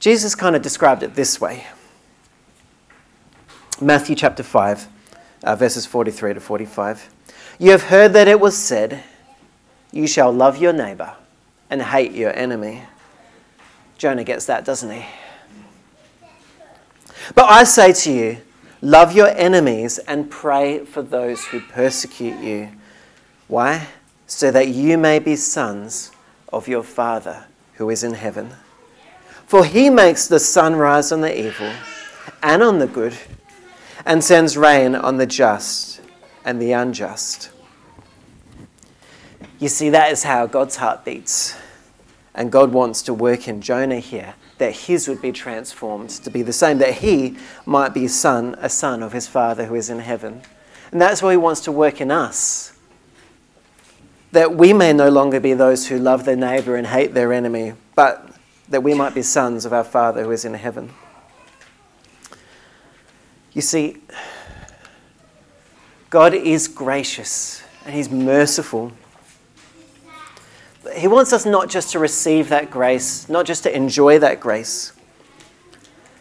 Jesus 0.02 0.34
kind 0.34 0.56
of 0.56 0.62
described 0.62 1.04
it 1.04 1.14
this 1.14 1.40
way 1.40 1.64
Matthew 3.80 4.16
chapter 4.16 4.42
5, 4.42 4.88
uh, 5.44 5.54
verses 5.54 5.86
43 5.86 6.34
to 6.34 6.40
45. 6.40 7.08
You 7.60 7.70
have 7.70 7.84
heard 7.84 8.12
that 8.14 8.26
it 8.26 8.40
was 8.40 8.58
said, 8.58 9.04
You 9.92 10.08
shall 10.08 10.32
love 10.32 10.56
your 10.56 10.72
neighbor 10.72 11.14
and 11.70 11.80
hate 11.80 12.10
your 12.10 12.36
enemy. 12.36 12.82
Jonah 13.96 14.24
gets 14.24 14.46
that, 14.46 14.64
doesn't 14.64 14.90
he? 14.90 15.04
But 17.36 17.48
I 17.48 17.62
say 17.62 17.92
to 17.92 18.12
you, 18.12 18.38
love 18.80 19.14
your 19.14 19.28
enemies 19.28 19.98
and 19.98 20.28
pray 20.28 20.84
for 20.84 21.02
those 21.02 21.44
who 21.44 21.60
persecute 21.60 22.40
you. 22.42 22.70
Why? 23.46 23.86
So 24.26 24.50
that 24.50 24.66
you 24.66 24.98
may 24.98 25.20
be 25.20 25.36
sons 25.36 26.10
of 26.52 26.66
your 26.66 26.82
Father 26.82 27.46
who 27.74 27.88
is 27.88 28.02
in 28.02 28.14
heaven. 28.14 28.56
For 29.52 29.66
he 29.66 29.90
makes 29.90 30.28
the 30.28 30.40
sun 30.40 30.76
rise 30.76 31.12
on 31.12 31.20
the 31.20 31.46
evil 31.46 31.70
and 32.42 32.62
on 32.62 32.78
the 32.78 32.86
good, 32.86 33.14
and 34.06 34.24
sends 34.24 34.56
rain 34.56 34.94
on 34.94 35.18
the 35.18 35.26
just 35.26 36.00
and 36.42 36.58
the 36.58 36.72
unjust. 36.72 37.50
You 39.58 39.68
see, 39.68 39.90
that 39.90 40.10
is 40.10 40.22
how 40.22 40.46
God's 40.46 40.76
heart 40.76 41.04
beats. 41.04 41.54
And 42.34 42.50
God 42.50 42.72
wants 42.72 43.02
to 43.02 43.12
work 43.12 43.46
in 43.46 43.60
Jonah 43.60 43.98
here, 43.98 44.36
that 44.56 44.74
his 44.74 45.06
would 45.06 45.20
be 45.20 45.32
transformed 45.32 46.08
to 46.08 46.30
be 46.30 46.40
the 46.40 46.54
same, 46.54 46.78
that 46.78 46.94
he 46.94 47.36
might 47.66 47.92
be 47.92 48.08
son, 48.08 48.56
a 48.58 48.70
son 48.70 49.02
of 49.02 49.12
his 49.12 49.28
Father 49.28 49.66
who 49.66 49.74
is 49.74 49.90
in 49.90 49.98
heaven. 49.98 50.40
And 50.92 50.98
that's 50.98 51.20
what 51.20 51.28
he 51.28 51.36
wants 51.36 51.60
to 51.64 51.72
work 51.72 52.00
in 52.00 52.10
us. 52.10 52.72
That 54.30 54.54
we 54.54 54.72
may 54.72 54.94
no 54.94 55.10
longer 55.10 55.40
be 55.40 55.52
those 55.52 55.88
who 55.88 55.98
love 55.98 56.24
their 56.24 56.36
neighbor 56.36 56.74
and 56.74 56.86
hate 56.86 57.12
their 57.12 57.34
enemy, 57.34 57.74
but 57.94 58.30
that 58.68 58.82
we 58.82 58.94
might 58.94 59.14
be 59.14 59.22
sons 59.22 59.64
of 59.64 59.72
our 59.72 59.84
Father 59.84 60.24
who 60.24 60.30
is 60.30 60.44
in 60.44 60.54
heaven. 60.54 60.90
You 63.52 63.60
see, 63.60 63.98
God 66.08 66.34
is 66.34 66.68
gracious 66.68 67.62
and 67.84 67.94
He's 67.94 68.10
merciful. 68.10 68.92
He 70.96 71.06
wants 71.06 71.32
us 71.32 71.46
not 71.46 71.68
just 71.68 71.92
to 71.92 71.98
receive 71.98 72.48
that 72.48 72.70
grace, 72.70 73.28
not 73.28 73.46
just 73.46 73.62
to 73.64 73.74
enjoy 73.74 74.18
that 74.18 74.40
grace 74.40 74.92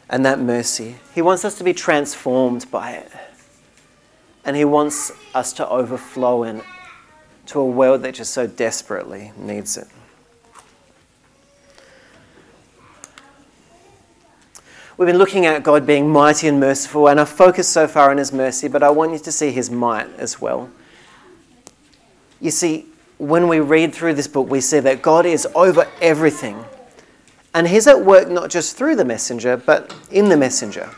and 0.09 0.25
that 0.25 0.39
mercy. 0.39 0.97
He 1.15 1.21
wants 1.21 1.45
us 1.45 1.57
to 1.57 1.63
be 1.63 1.73
transformed 1.73 2.69
by 2.69 2.91
it. 2.91 3.11
And 4.43 4.55
He 4.55 4.65
wants 4.65 5.11
us 5.33 5.53
to 5.53 5.67
overflow 5.67 6.43
in 6.43 6.61
to 7.47 7.59
a 7.59 7.65
world 7.65 8.01
that 8.03 8.15
just 8.15 8.33
so 8.33 8.47
desperately 8.47 9.31
needs 9.37 9.77
it. 9.77 9.87
We've 15.01 15.07
been 15.07 15.17
looking 15.17 15.47
at 15.47 15.63
God 15.63 15.87
being 15.87 16.07
mighty 16.07 16.47
and 16.47 16.59
merciful, 16.59 17.09
and 17.09 17.19
I've 17.19 17.27
focused 17.27 17.71
so 17.71 17.87
far 17.87 18.11
on 18.11 18.17
His 18.17 18.31
mercy, 18.31 18.67
but 18.67 18.83
I 18.83 18.91
want 18.91 19.13
you 19.13 19.17
to 19.17 19.31
see 19.31 19.49
His 19.49 19.71
might 19.71 20.07
as 20.19 20.39
well. 20.39 20.69
You 22.39 22.51
see, 22.51 22.85
when 23.17 23.47
we 23.47 23.61
read 23.61 23.95
through 23.95 24.13
this 24.13 24.27
book, 24.27 24.47
we 24.47 24.61
see 24.61 24.79
that 24.79 25.01
God 25.01 25.25
is 25.25 25.47
over 25.55 25.87
everything. 26.01 26.63
And 27.55 27.67
He's 27.67 27.87
at 27.87 28.05
work 28.05 28.29
not 28.29 28.51
just 28.51 28.77
through 28.77 28.95
the 28.95 29.03
messenger, 29.03 29.57
but 29.57 29.91
in 30.11 30.29
the 30.29 30.37
messenger. 30.37 30.91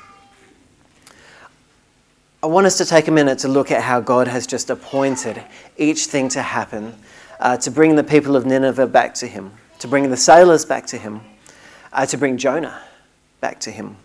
I 2.43 2.47
want 2.47 2.65
us 2.65 2.77
to 2.79 2.85
take 2.85 3.07
a 3.07 3.11
minute 3.11 3.39
to 3.39 3.47
look 3.47 3.71
at 3.71 3.83
how 3.83 4.01
God 4.01 4.27
has 4.27 4.45
just 4.45 4.69
appointed 4.69 5.41
each 5.77 6.07
thing 6.07 6.27
to 6.27 6.41
happen 6.41 6.93
uh, 7.39 7.55
to 7.55 7.71
bring 7.71 7.95
the 7.95 8.03
people 8.03 8.35
of 8.35 8.45
Nineveh 8.45 8.87
back 8.87 9.13
to 9.13 9.27
Him, 9.27 9.53
to 9.79 9.87
bring 9.87 10.09
the 10.09 10.17
sailors 10.17 10.65
back 10.65 10.87
to 10.87 10.97
Him, 10.97 11.21
uh, 11.93 12.05
to 12.07 12.17
bring 12.17 12.35
Jonah 12.37 12.81
back 13.43 13.59
to 13.59 13.71
Him. 13.71 13.97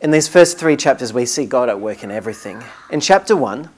In 0.00 0.12
these 0.12 0.28
first 0.28 0.60
three 0.60 0.76
chapters, 0.76 1.12
we 1.12 1.26
see 1.26 1.44
God 1.44 1.68
at 1.68 1.80
work 1.80 2.04
in 2.04 2.12
everything. 2.12 2.62
In 2.88 3.00
chapter 3.00 3.34
1, 3.34 3.68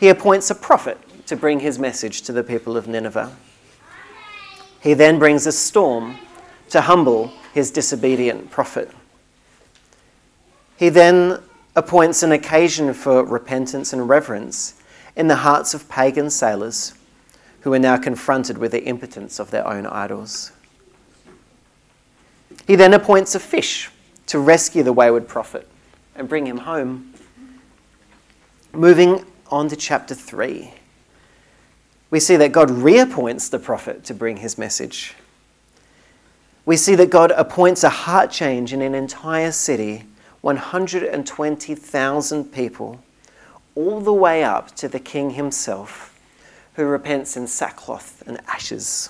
He 0.00 0.08
appoints 0.08 0.50
a 0.50 0.56
prophet 0.56 0.98
to 1.28 1.36
bring 1.36 1.60
His 1.60 1.78
message 1.78 2.22
to 2.22 2.32
the 2.32 2.42
people 2.42 2.76
of 2.76 2.88
Nineveh. 2.88 3.36
He 4.80 4.94
then 4.94 5.20
brings 5.20 5.46
a 5.46 5.52
storm 5.52 6.18
to 6.70 6.80
humble 6.80 7.28
His 7.54 7.70
disobedient 7.70 8.50
prophet. 8.50 8.90
He 10.76 10.88
then 10.88 11.40
appoints 11.76 12.24
an 12.24 12.32
occasion 12.32 12.92
for 12.94 13.24
repentance 13.24 13.92
and 13.92 14.08
reverence 14.08 14.74
in 15.14 15.28
the 15.28 15.36
hearts 15.36 15.72
of 15.72 15.88
pagan 15.88 16.30
sailors 16.30 16.94
who 17.60 17.72
are 17.72 17.78
now 17.78 17.96
confronted 17.96 18.58
with 18.58 18.72
the 18.72 18.82
impotence 18.86 19.38
of 19.38 19.52
their 19.52 19.68
own 19.68 19.86
idols. 19.86 20.50
He 22.66 22.76
then 22.76 22.94
appoints 22.94 23.34
a 23.34 23.40
fish 23.40 23.90
to 24.26 24.38
rescue 24.38 24.82
the 24.82 24.92
wayward 24.92 25.26
prophet 25.26 25.66
and 26.14 26.28
bring 26.28 26.46
him 26.46 26.58
home. 26.58 27.14
Moving 28.72 29.24
on 29.50 29.68
to 29.68 29.76
chapter 29.76 30.14
3, 30.14 30.74
we 32.10 32.20
see 32.20 32.36
that 32.36 32.52
God 32.52 32.70
reappoints 32.70 33.48
the 33.48 33.58
prophet 33.58 34.04
to 34.04 34.14
bring 34.14 34.36
his 34.38 34.58
message. 34.58 35.14
We 36.66 36.76
see 36.76 36.94
that 36.96 37.08
God 37.08 37.30
appoints 37.30 37.84
a 37.84 37.88
heart 37.88 38.30
change 38.30 38.74
in 38.74 38.82
an 38.82 38.94
entire 38.94 39.52
city 39.52 40.04
120,000 40.42 42.52
people, 42.52 43.02
all 43.74 44.00
the 44.00 44.12
way 44.12 44.44
up 44.44 44.74
to 44.76 44.88
the 44.88 45.00
king 45.00 45.30
himself, 45.30 46.14
who 46.74 46.84
repents 46.84 47.36
in 47.36 47.46
sackcloth 47.46 48.22
and 48.26 48.38
ashes. 48.46 49.08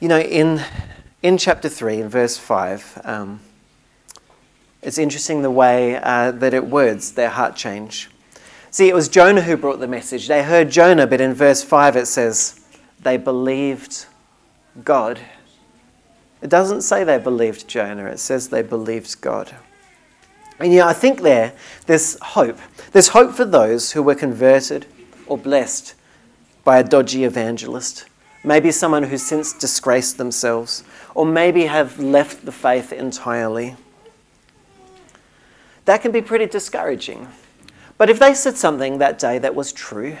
You 0.00 0.08
know, 0.08 0.18
in, 0.18 0.62
in 1.22 1.36
chapter 1.36 1.68
3, 1.68 2.00
in 2.00 2.08
verse 2.08 2.38
5, 2.38 3.02
um, 3.04 3.40
it's 4.80 4.96
interesting 4.96 5.42
the 5.42 5.50
way 5.50 5.96
uh, 5.96 6.30
that 6.30 6.54
it 6.54 6.66
words 6.66 7.12
their 7.12 7.28
heart 7.28 7.54
change. 7.54 8.08
See, 8.70 8.88
it 8.88 8.94
was 8.94 9.10
Jonah 9.10 9.42
who 9.42 9.58
brought 9.58 9.78
the 9.78 9.86
message. 9.86 10.26
They 10.26 10.42
heard 10.42 10.70
Jonah, 10.70 11.06
but 11.06 11.20
in 11.20 11.34
verse 11.34 11.62
5 11.62 11.96
it 11.96 12.06
says, 12.06 12.60
they 12.98 13.18
believed 13.18 14.06
God. 14.84 15.20
It 16.40 16.48
doesn't 16.48 16.80
say 16.80 17.04
they 17.04 17.18
believed 17.18 17.68
Jonah, 17.68 18.06
it 18.06 18.20
says 18.20 18.48
they 18.48 18.62
believed 18.62 19.20
God. 19.20 19.54
And 20.58 20.72
yeah, 20.72 20.86
I 20.86 20.94
think 20.94 21.20
there, 21.20 21.52
there's 21.84 22.18
hope. 22.20 22.58
There's 22.92 23.08
hope 23.08 23.32
for 23.32 23.44
those 23.44 23.92
who 23.92 24.02
were 24.02 24.14
converted 24.14 24.86
or 25.26 25.36
blessed 25.36 25.94
by 26.64 26.78
a 26.78 26.84
dodgy 26.84 27.24
evangelist. 27.24 28.06
Maybe 28.42 28.70
someone 28.70 29.02
who's 29.02 29.22
since 29.22 29.52
disgraced 29.52 30.16
themselves, 30.16 30.82
or 31.14 31.26
maybe 31.26 31.66
have 31.66 31.98
left 31.98 32.44
the 32.44 32.52
faith 32.52 32.92
entirely. 32.92 33.76
That 35.84 36.02
can 36.02 36.12
be 36.12 36.22
pretty 36.22 36.46
discouraging. 36.46 37.28
But 37.98 38.08
if 38.08 38.18
they 38.18 38.32
said 38.32 38.56
something 38.56 38.98
that 38.98 39.18
day 39.18 39.38
that 39.38 39.54
was 39.54 39.72
true, 39.72 40.16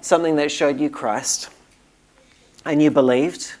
something 0.00 0.36
that 0.36 0.50
showed 0.50 0.80
you 0.80 0.88
Christ, 0.88 1.50
and 2.64 2.82
you 2.82 2.90
believed, 2.90 3.52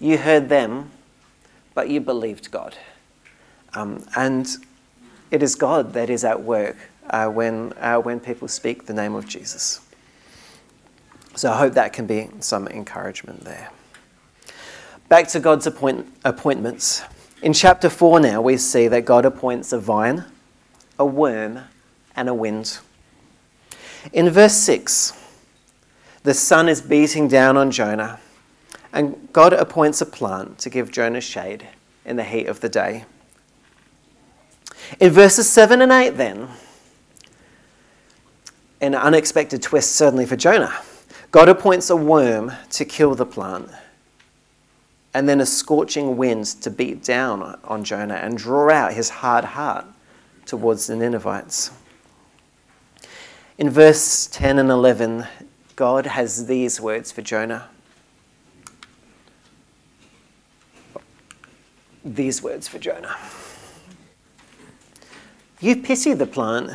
you 0.00 0.18
heard 0.18 0.48
them, 0.48 0.90
but 1.74 1.88
you 1.88 2.00
believed 2.00 2.50
God. 2.50 2.76
Um, 3.74 4.04
and 4.16 4.48
it 5.30 5.42
is 5.42 5.54
God 5.54 5.92
that 5.92 6.10
is 6.10 6.24
at 6.24 6.42
work 6.42 6.76
uh, 7.08 7.28
when, 7.28 7.72
uh, 7.78 7.98
when 7.98 8.18
people 8.18 8.48
speak 8.48 8.86
the 8.86 8.94
name 8.94 9.14
of 9.14 9.28
Jesus. 9.28 9.80
So 11.34 11.50
I 11.50 11.58
hope 11.58 11.74
that 11.74 11.92
can 11.92 12.06
be 12.06 12.28
some 12.40 12.68
encouragement 12.68 13.44
there. 13.44 13.70
Back 15.08 15.28
to 15.28 15.40
God's 15.40 15.66
appoint- 15.66 16.06
appointments. 16.24 17.02
In 17.42 17.52
chapter 17.52 17.88
4 17.88 18.20
now, 18.20 18.40
we 18.40 18.56
see 18.56 18.88
that 18.88 19.04
God 19.04 19.24
appoints 19.24 19.72
a 19.72 19.78
vine, 19.78 20.24
a 20.98 21.06
worm, 21.06 21.60
and 22.14 22.28
a 22.28 22.34
wind. 22.34 22.78
In 24.12 24.28
verse 24.30 24.54
6, 24.54 25.12
the 26.22 26.34
sun 26.34 26.68
is 26.68 26.80
beating 26.82 27.28
down 27.28 27.56
on 27.56 27.70
Jonah 27.70 28.20
and 28.92 29.28
God 29.32 29.52
appoints 29.52 30.00
a 30.00 30.06
plant 30.06 30.58
to 30.58 30.70
give 30.70 30.90
Jonah 30.90 31.20
shade 31.20 31.66
in 32.04 32.16
the 32.16 32.24
heat 32.24 32.46
of 32.46 32.60
the 32.60 32.68
day. 32.68 33.04
In 34.98 35.12
verses 35.12 35.48
7 35.48 35.80
and 35.80 35.92
8, 35.92 36.10
then, 36.10 36.48
an 38.80 38.94
unexpected 38.94 39.62
twist 39.62 39.92
certainly 39.92 40.26
for 40.26 40.36
Jonah, 40.36 40.74
God 41.30 41.48
appoints 41.48 41.90
a 41.90 41.96
worm 41.96 42.52
to 42.70 42.84
kill 42.84 43.14
the 43.14 43.26
plant, 43.26 43.70
and 45.14 45.28
then 45.28 45.40
a 45.40 45.46
scorching 45.46 46.16
wind 46.16 46.46
to 46.62 46.70
beat 46.70 47.02
down 47.02 47.58
on 47.64 47.84
Jonah 47.84 48.14
and 48.14 48.36
draw 48.36 48.70
out 48.70 48.94
his 48.94 49.10
hard 49.10 49.44
heart 49.44 49.86
towards 50.46 50.86
the 50.86 50.96
Ninevites. 50.96 51.70
In 53.58 53.70
verse 53.70 54.26
10 54.26 54.58
and 54.58 54.70
11, 54.70 55.26
God 55.76 56.06
has 56.06 56.46
these 56.46 56.80
words 56.80 57.12
for 57.12 57.22
Jonah. 57.22 57.68
these 62.04 62.42
words 62.42 62.66
for 62.66 62.78
Jonah 62.78 63.16
You 65.60 65.76
pity 65.76 66.14
the 66.14 66.26
plant 66.26 66.70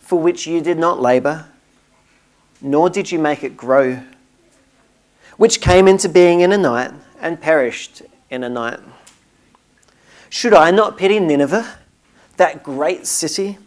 for 0.00 0.18
which 0.20 0.46
you 0.46 0.60
did 0.60 0.78
not 0.78 1.00
labour, 1.00 1.46
nor 2.60 2.90
did 2.90 3.10
you 3.12 3.18
make 3.18 3.44
it 3.44 3.56
grow, 3.56 4.02
which 5.36 5.60
came 5.60 5.86
into 5.86 6.08
being 6.08 6.40
in 6.40 6.52
a 6.52 6.58
night 6.58 6.92
and 7.20 7.40
perished 7.40 8.02
in 8.30 8.44
a 8.44 8.48
night. 8.48 8.80
Should 10.30 10.54
I 10.54 10.70
not 10.70 10.98
pity 10.98 11.20
Nineveh, 11.20 11.78
that 12.36 12.62
great 12.62 13.06
city, 13.06 13.58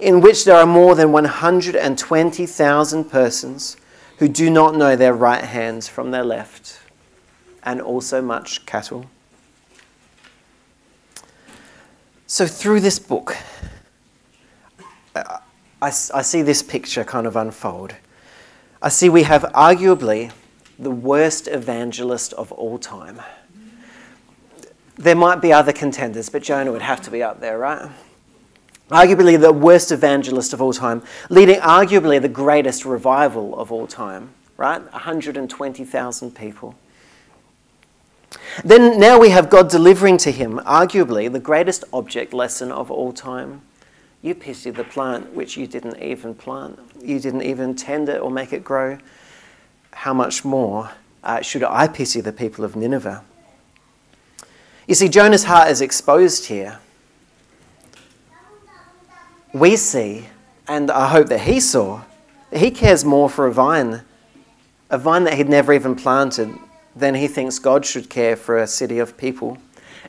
in 0.00 0.20
which 0.20 0.44
there 0.44 0.56
are 0.56 0.66
more 0.66 0.94
than 0.94 1.12
120,000 1.12 3.04
persons 3.04 3.76
who 4.18 4.28
do 4.28 4.50
not 4.50 4.74
know 4.74 4.96
their 4.96 5.14
right 5.14 5.44
hands 5.44 5.88
from 5.88 6.10
their 6.10 6.24
left, 6.24 6.80
and 7.62 7.80
also 7.80 8.22
much 8.22 8.64
cattle? 8.66 9.06
So, 12.26 12.46
through 12.46 12.80
this 12.80 12.98
book, 12.98 13.36
I, 15.16 15.38
I, 15.80 15.90
see 15.90 16.42
this 16.42 16.62
picture 16.62 17.02
kind 17.02 17.26
of 17.26 17.36
unfold. 17.36 17.94
I 18.80 18.88
see 18.90 19.08
we 19.08 19.24
have 19.24 19.42
arguably 19.54 20.30
the 20.78 20.90
worst 20.90 21.48
evangelist 21.48 22.32
of 22.34 22.52
all 22.52 22.78
time. 22.78 23.20
There 24.96 25.16
might 25.16 25.40
be 25.40 25.52
other 25.52 25.72
contenders, 25.72 26.28
but 26.28 26.42
Jonah 26.42 26.70
would 26.70 26.82
have 26.82 27.00
to 27.02 27.10
be 27.10 27.22
up 27.22 27.40
there, 27.40 27.58
right? 27.58 27.90
Arguably 28.90 29.38
the 29.40 29.52
worst 29.52 29.90
evangelist 29.90 30.52
of 30.52 30.62
all 30.62 30.72
time, 30.72 31.02
leading 31.28 31.60
arguably 31.60 32.22
the 32.22 32.28
greatest 32.28 32.84
revival 32.84 33.58
of 33.58 33.72
all 33.72 33.86
time, 33.86 34.30
right? 34.56 34.80
120,000 34.92 36.34
people. 36.34 36.74
Then 38.64 38.98
now 38.98 39.18
we 39.18 39.30
have 39.30 39.50
God 39.50 39.68
delivering 39.68 40.18
to 40.18 40.30
him, 40.30 40.58
arguably, 40.60 41.30
the 41.30 41.40
greatest 41.40 41.84
object 41.92 42.32
lesson 42.32 42.70
of 42.70 42.90
all 42.90 43.12
time. 43.12 43.62
You 44.20 44.34
pity 44.34 44.70
the 44.70 44.84
plant 44.84 45.32
which 45.32 45.56
you 45.56 45.66
didn't 45.66 46.02
even 46.02 46.34
plant, 46.34 46.78
you 47.00 47.20
didn't 47.20 47.42
even 47.42 47.74
tend 47.74 48.08
it 48.08 48.20
or 48.20 48.30
make 48.30 48.52
it 48.52 48.64
grow. 48.64 48.98
How 49.92 50.12
much 50.12 50.44
more 50.44 50.90
uh, 51.22 51.40
should 51.40 51.62
I 51.62 51.86
pity 51.88 52.20
the 52.20 52.32
people 52.32 52.64
of 52.64 52.74
Nineveh? 52.74 53.22
You 54.88 54.94
see, 54.94 55.08
Jonah's 55.08 55.44
heart 55.44 55.70
is 55.70 55.80
exposed 55.80 56.46
here. 56.46 56.78
We 59.52 59.76
see, 59.76 60.26
and 60.66 60.90
I 60.90 61.08
hope 61.08 61.28
that 61.28 61.40
he 61.40 61.60
saw, 61.60 62.02
that 62.50 62.60
he 62.60 62.70
cares 62.70 63.04
more 63.04 63.30
for 63.30 63.46
a 63.46 63.52
vine, 63.52 64.02
a 64.90 64.98
vine 64.98 65.24
that 65.24 65.34
he'd 65.34 65.48
never 65.48 65.72
even 65.72 65.94
planted, 65.94 66.54
than 66.96 67.14
he 67.14 67.28
thinks 67.28 67.58
God 67.58 67.84
should 67.86 68.10
care 68.10 68.34
for 68.34 68.58
a 68.58 68.66
city 68.66 68.98
of 68.98 69.16
people. 69.16 69.58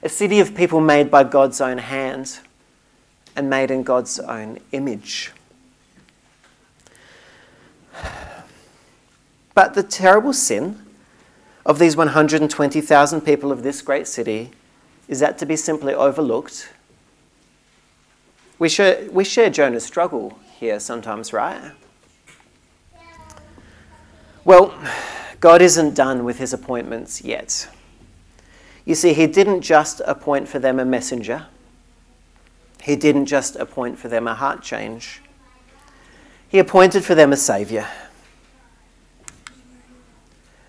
A 0.01 0.09
city 0.09 0.39
of 0.39 0.55
people 0.55 0.81
made 0.81 1.11
by 1.11 1.23
God's 1.23 1.61
own 1.61 1.77
hand 1.77 2.39
and 3.39 3.49
made 3.49 3.71
in 3.71 3.83
God's 3.83 4.19
own 4.19 4.59
image. 4.73 5.31
But 9.53 9.75
the 9.75 9.83
terrible 9.83 10.33
sin 10.33 10.85
of 11.65 11.79
these 11.79 11.95
120,000 11.95 13.21
people 13.21 13.53
of 13.53 13.63
this 13.63 13.81
great 13.81 14.07
city 14.07 14.51
is 15.07 15.21
that 15.21 15.37
to 15.37 15.45
be 15.45 15.55
simply 15.55 15.93
overlooked. 15.93 16.69
We 18.59 18.67
share, 18.67 19.09
we 19.09 19.23
share 19.23 19.49
Jonah's 19.49 19.85
struggle 19.85 20.37
here 20.59 20.81
sometimes, 20.81 21.31
right? 21.31 21.71
Well, 24.43 24.73
God 25.39 25.61
isn't 25.61 25.95
done 25.95 26.25
with 26.25 26.39
his 26.39 26.51
appointments 26.51 27.23
yet. 27.23 27.69
You 28.83 28.95
see, 28.95 29.13
he 29.13 29.27
didn't 29.27 29.61
just 29.61 30.01
appoint 30.05 30.49
for 30.49 30.59
them 30.59 30.77
a 30.77 30.83
messenger, 30.83 31.45
He 32.83 32.95
didn't 32.95 33.25
just 33.25 33.55
appoint 33.55 33.99
for 33.99 34.07
them 34.07 34.27
a 34.27 34.33
heart 34.33 34.61
change, 34.61 35.21
He 36.47 36.59
appointed 36.59 37.03
for 37.03 37.15
them 37.15 37.33
a 37.33 37.37
Saviour. 37.37 37.85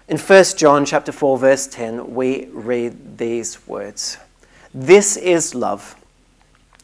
In 0.08 0.18
1 0.18 0.44
John 0.56 0.84
chapter 0.84 1.12
4 1.12 1.38
verse 1.38 1.66
10 1.68 2.14
we 2.14 2.46
read 2.46 3.18
these 3.18 3.64
words. 3.68 4.18
This 4.74 5.16
is 5.16 5.54
love. 5.54 5.94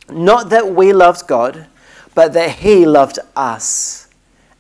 Not 0.09 0.51
that 0.51 0.75
we 0.75 0.93
loved 0.93 1.27
God, 1.27 1.67
but 2.15 2.33
that 2.35 2.51
he 2.51 2.87
loved 2.87 3.19
us 3.35 4.09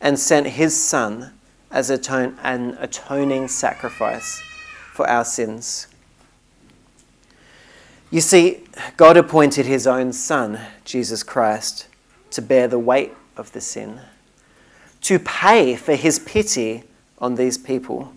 and 0.01 0.19
sent 0.19 0.49
his 0.49 0.81
son 0.81 1.33
as 1.71 1.91
atone, 1.91 2.37
an 2.43 2.77
atoning 2.81 3.49
sacrifice 3.49 4.43
for 4.93 5.09
our 5.09 5.25
sins. 5.25 5.87
You 8.11 8.21
see, 8.21 8.65
God 8.97 9.17
appointed 9.17 9.67
his 9.67 9.87
own 9.87 10.13
Son, 10.13 10.61
Jesus 10.85 11.23
Christ, 11.23 11.89
to 12.31 12.41
bear 12.41 12.69
the 12.69 12.79
weight 12.79 13.13
of 13.37 13.51
the 13.53 13.61
sin, 13.61 14.01
to 15.03 15.19
pay 15.19 15.75
for 15.75 15.97
his 15.97 16.19
pity 16.19 16.85
on 17.19 17.35
these 17.35 17.59
people. 17.59 18.13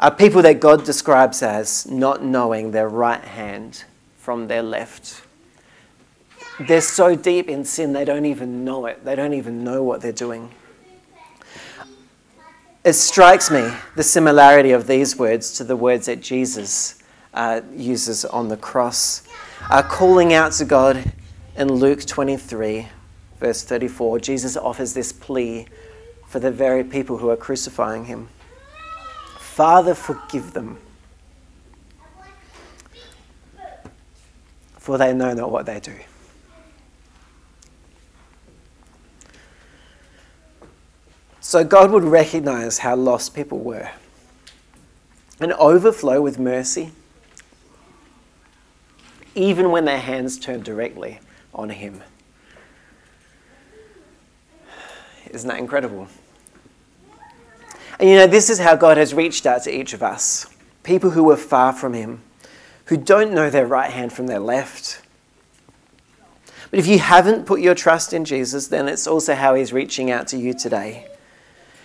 A 0.00 0.10
people 0.10 0.42
that 0.42 0.58
God 0.58 0.84
describes 0.84 1.42
as 1.42 1.86
not 1.86 2.24
knowing 2.24 2.70
their 2.70 2.88
right 2.88 3.22
hand 3.22 3.84
from 4.16 4.48
their 4.48 4.62
left. 4.62 5.22
They're 6.58 6.80
so 6.80 7.14
deep 7.14 7.48
in 7.48 7.64
sin, 7.64 7.92
they 7.92 8.04
don't 8.04 8.24
even 8.24 8.64
know 8.64 8.86
it. 8.86 9.04
They 9.04 9.14
don't 9.14 9.34
even 9.34 9.62
know 9.62 9.82
what 9.82 10.00
they're 10.00 10.12
doing. 10.12 10.50
It 12.84 12.94
strikes 12.94 13.50
me 13.50 13.70
the 13.94 14.02
similarity 14.02 14.72
of 14.72 14.86
these 14.86 15.16
words 15.16 15.52
to 15.58 15.64
the 15.64 15.76
words 15.76 16.06
that 16.06 16.20
Jesus 16.20 17.01
uh, 17.34 17.60
uses 17.74 18.24
on 18.24 18.48
the 18.48 18.56
cross. 18.56 19.22
Uh, 19.70 19.82
calling 19.82 20.32
out 20.32 20.52
to 20.52 20.64
God 20.64 21.12
in 21.56 21.72
Luke 21.72 22.04
23, 22.04 22.88
verse 23.38 23.64
34, 23.64 24.20
Jesus 24.20 24.56
offers 24.56 24.94
this 24.94 25.12
plea 25.12 25.66
for 26.26 26.40
the 26.40 26.50
very 26.50 26.82
people 26.82 27.18
who 27.18 27.28
are 27.30 27.36
crucifying 27.36 28.06
him 28.06 28.28
Father, 29.38 29.94
forgive 29.94 30.54
them, 30.54 30.78
for 34.78 34.96
they 34.96 35.12
know 35.12 35.34
not 35.34 35.50
what 35.50 35.66
they 35.66 35.78
do. 35.78 35.94
So 41.40 41.64
God 41.64 41.90
would 41.90 42.04
recognize 42.04 42.78
how 42.78 42.96
lost 42.96 43.34
people 43.34 43.58
were 43.58 43.90
and 45.38 45.52
overflow 45.52 46.22
with 46.22 46.38
mercy 46.38 46.92
even 49.34 49.70
when 49.70 49.84
their 49.84 50.00
hands 50.00 50.38
turn 50.38 50.62
directly 50.62 51.20
on 51.54 51.70
Him. 51.70 52.02
Isn't 55.30 55.48
that 55.48 55.58
incredible? 55.58 56.08
And 57.98 58.08
you 58.08 58.16
know, 58.16 58.26
this 58.26 58.50
is 58.50 58.58
how 58.58 58.76
God 58.76 58.96
has 58.96 59.14
reached 59.14 59.46
out 59.46 59.62
to 59.64 59.74
each 59.74 59.92
of 59.92 60.02
us 60.02 60.46
people 60.82 61.10
who 61.10 61.22
were 61.22 61.36
far 61.36 61.72
from 61.72 61.94
Him, 61.94 62.20
who 62.86 62.96
don't 62.96 63.32
know 63.32 63.48
their 63.48 63.66
right 63.66 63.90
hand 63.90 64.12
from 64.12 64.26
their 64.26 64.40
left. 64.40 65.00
But 66.70 66.80
if 66.80 66.88
you 66.88 66.98
haven't 66.98 67.46
put 67.46 67.60
your 67.60 67.76
trust 67.76 68.12
in 68.12 68.24
Jesus, 68.24 68.66
then 68.66 68.88
it's 68.88 69.06
also 69.06 69.34
how 69.34 69.54
He's 69.54 69.72
reaching 69.72 70.10
out 70.10 70.26
to 70.28 70.38
you 70.38 70.54
today. 70.54 71.06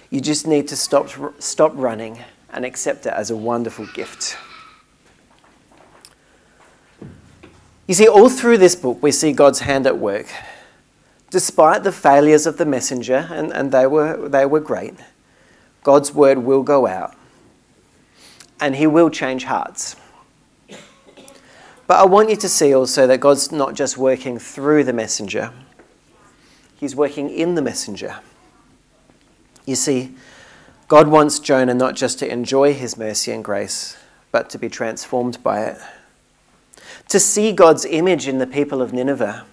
You 0.09 0.19
just 0.19 0.47
need 0.47 0.67
to 0.69 0.75
stop, 0.75 1.09
stop 1.39 1.73
running 1.75 2.19
and 2.49 2.65
accept 2.65 3.05
it 3.05 3.13
as 3.13 3.29
a 3.29 3.35
wonderful 3.35 3.85
gift. 3.93 4.37
You 7.87 7.93
see, 7.93 8.07
all 8.07 8.29
through 8.29 8.57
this 8.57 8.75
book, 8.75 9.01
we 9.01 9.11
see 9.13 9.31
God's 9.31 9.61
hand 9.61 9.87
at 9.87 9.97
work. 9.97 10.27
Despite 11.29 11.83
the 11.83 11.93
failures 11.93 12.45
of 12.45 12.57
the 12.57 12.65
messenger, 12.65 13.27
and, 13.31 13.51
and 13.53 13.71
they, 13.71 13.87
were, 13.87 14.27
they 14.27 14.45
were 14.45 14.59
great, 14.59 14.95
God's 15.83 16.13
word 16.13 16.39
will 16.39 16.63
go 16.63 16.85
out 16.85 17.15
and 18.59 18.75
he 18.75 18.87
will 18.87 19.09
change 19.09 19.45
hearts. 19.45 19.95
But 20.67 21.99
I 21.99 22.05
want 22.05 22.29
you 22.29 22.35
to 22.35 22.49
see 22.49 22.73
also 22.73 23.07
that 23.07 23.21
God's 23.21 23.51
not 23.53 23.73
just 23.73 23.97
working 23.97 24.37
through 24.37 24.83
the 24.83 24.91
messenger, 24.91 25.53
he's 26.75 26.95
working 26.95 27.29
in 27.29 27.55
the 27.55 27.61
messenger. 27.61 28.19
You 29.65 29.75
see, 29.75 30.13
God 30.89 31.07
wants 31.07 31.39
Jonah 31.39 31.73
not 31.73 31.95
just 31.95 32.19
to 32.19 32.29
enjoy 32.29 32.73
his 32.73 32.97
mercy 32.97 33.31
and 33.31 33.43
grace, 33.43 33.95
but 34.31 34.49
to 34.49 34.57
be 34.57 34.67
transformed 34.67 35.41
by 35.41 35.63
it 35.63 35.77
to 37.09 37.19
see 37.19 37.51
God's 37.51 37.85
image 37.85 38.27
in 38.27 38.37
the 38.37 38.47
people 38.47 38.81
of 38.81 38.93
Nineveh, 38.93 39.45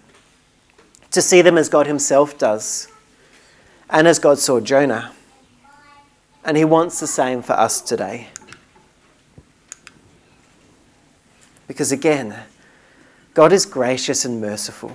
to 1.10 1.22
see 1.22 1.42
them 1.42 1.56
as 1.56 1.68
God 1.68 1.86
Himself 1.86 2.36
does, 2.36 2.88
and 3.88 4.08
as 4.08 4.18
God 4.18 4.38
saw 4.38 4.60
Jonah. 4.60 5.12
And 6.44 6.56
He 6.56 6.64
wants 6.64 7.00
the 7.00 7.06
same 7.06 7.42
for 7.42 7.52
us 7.52 7.80
today. 7.80 8.28
Because 11.66 11.92
again, 11.92 12.36
God 13.32 13.52
is 13.52 13.66
gracious 13.66 14.24
and 14.24 14.40
merciful. 14.40 14.92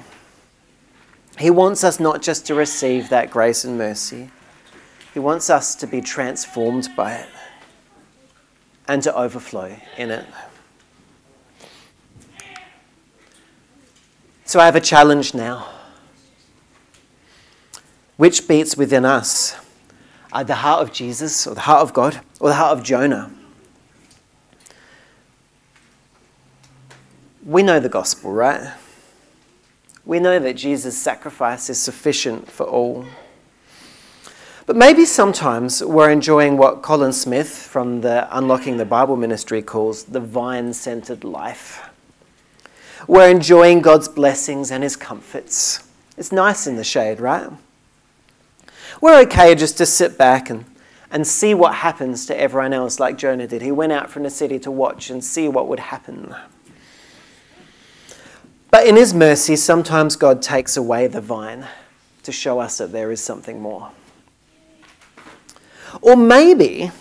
He 1.37 1.49
wants 1.49 1.83
us 1.83 1.99
not 1.99 2.21
just 2.21 2.45
to 2.47 2.55
receive 2.55 3.09
that 3.09 3.31
grace 3.31 3.63
and 3.63 3.77
mercy, 3.77 4.29
He 5.13 5.19
wants 5.19 5.49
us 5.49 5.73
to 5.75 5.87
be 5.87 6.01
transformed 6.01 6.89
by 6.95 7.13
it 7.13 7.29
and 8.87 9.01
to 9.03 9.15
overflow 9.15 9.75
in 9.97 10.11
it. 10.11 10.25
So 14.49 14.59
I 14.59 14.65
have 14.65 14.75
a 14.75 14.81
challenge 14.81 15.35
now. 15.35 15.67
Which 18.17 18.47
beats 18.47 18.75
within 18.75 19.05
us? 19.05 19.55
Uh, 20.33 20.41
the 20.41 20.55
heart 20.55 20.81
of 20.81 20.91
Jesus, 20.91 21.45
or 21.45 21.53
the 21.53 21.59
heart 21.59 21.83
of 21.83 21.93
God, 21.93 22.21
or 22.39 22.49
the 22.49 22.55
heart 22.55 22.75
of 22.75 22.83
Jonah? 22.83 23.31
We 27.45 27.61
know 27.61 27.79
the 27.79 27.89
gospel, 27.89 28.31
right? 28.31 28.73
We 30.03 30.19
know 30.19 30.39
that 30.39 30.55
Jesus' 30.55 30.97
sacrifice 30.97 31.69
is 31.69 31.77
sufficient 31.77 32.49
for 32.49 32.65
all. 32.65 33.05
But 34.65 34.75
maybe 34.75 35.05
sometimes 35.05 35.83
we're 35.83 36.09
enjoying 36.09 36.57
what 36.57 36.81
Colin 36.81 37.13
Smith 37.13 37.49
from 37.49 38.01
the 38.01 38.27
Unlocking 38.35 38.77
the 38.77 38.85
Bible 38.85 39.15
ministry 39.15 39.61
calls 39.61 40.05
the 40.05 40.19
vine 40.19 40.73
centered 40.73 41.23
life. 41.23 41.88
We're 43.07 43.29
enjoying 43.29 43.81
God's 43.81 44.07
blessings 44.07 44.71
and 44.71 44.83
His 44.83 44.95
comforts. 44.95 45.87
It's 46.17 46.31
nice 46.31 46.67
in 46.67 46.75
the 46.75 46.83
shade, 46.83 47.19
right? 47.19 47.49
We're 49.01 49.21
okay 49.21 49.55
just 49.55 49.77
to 49.77 49.85
sit 49.85 50.17
back 50.17 50.49
and, 50.49 50.65
and 51.09 51.25
see 51.25 51.53
what 51.53 51.75
happens 51.75 52.25
to 52.25 52.39
everyone 52.39 52.73
else, 52.73 52.99
like 52.99 53.17
Jonah 53.17 53.47
did. 53.47 53.61
He 53.61 53.71
went 53.71 53.91
out 53.91 54.09
from 54.09 54.23
the 54.23 54.29
city 54.29 54.59
to 54.59 54.71
watch 54.71 55.09
and 55.09 55.23
see 55.23 55.47
what 55.47 55.67
would 55.67 55.79
happen. 55.79 56.35
But 58.71 58.85
in 58.85 58.95
His 58.95 59.13
mercy, 59.13 59.55
sometimes 59.55 60.15
God 60.15 60.41
takes 60.41 60.75
away 60.75 61.07
the 61.07 61.21
vine 61.21 61.67
to 62.23 62.31
show 62.31 62.59
us 62.59 62.77
that 62.79 62.91
there 62.91 63.11
is 63.11 63.21
something 63.21 63.61
more. 63.61 63.91
Or 66.01 66.15
maybe 66.15 66.91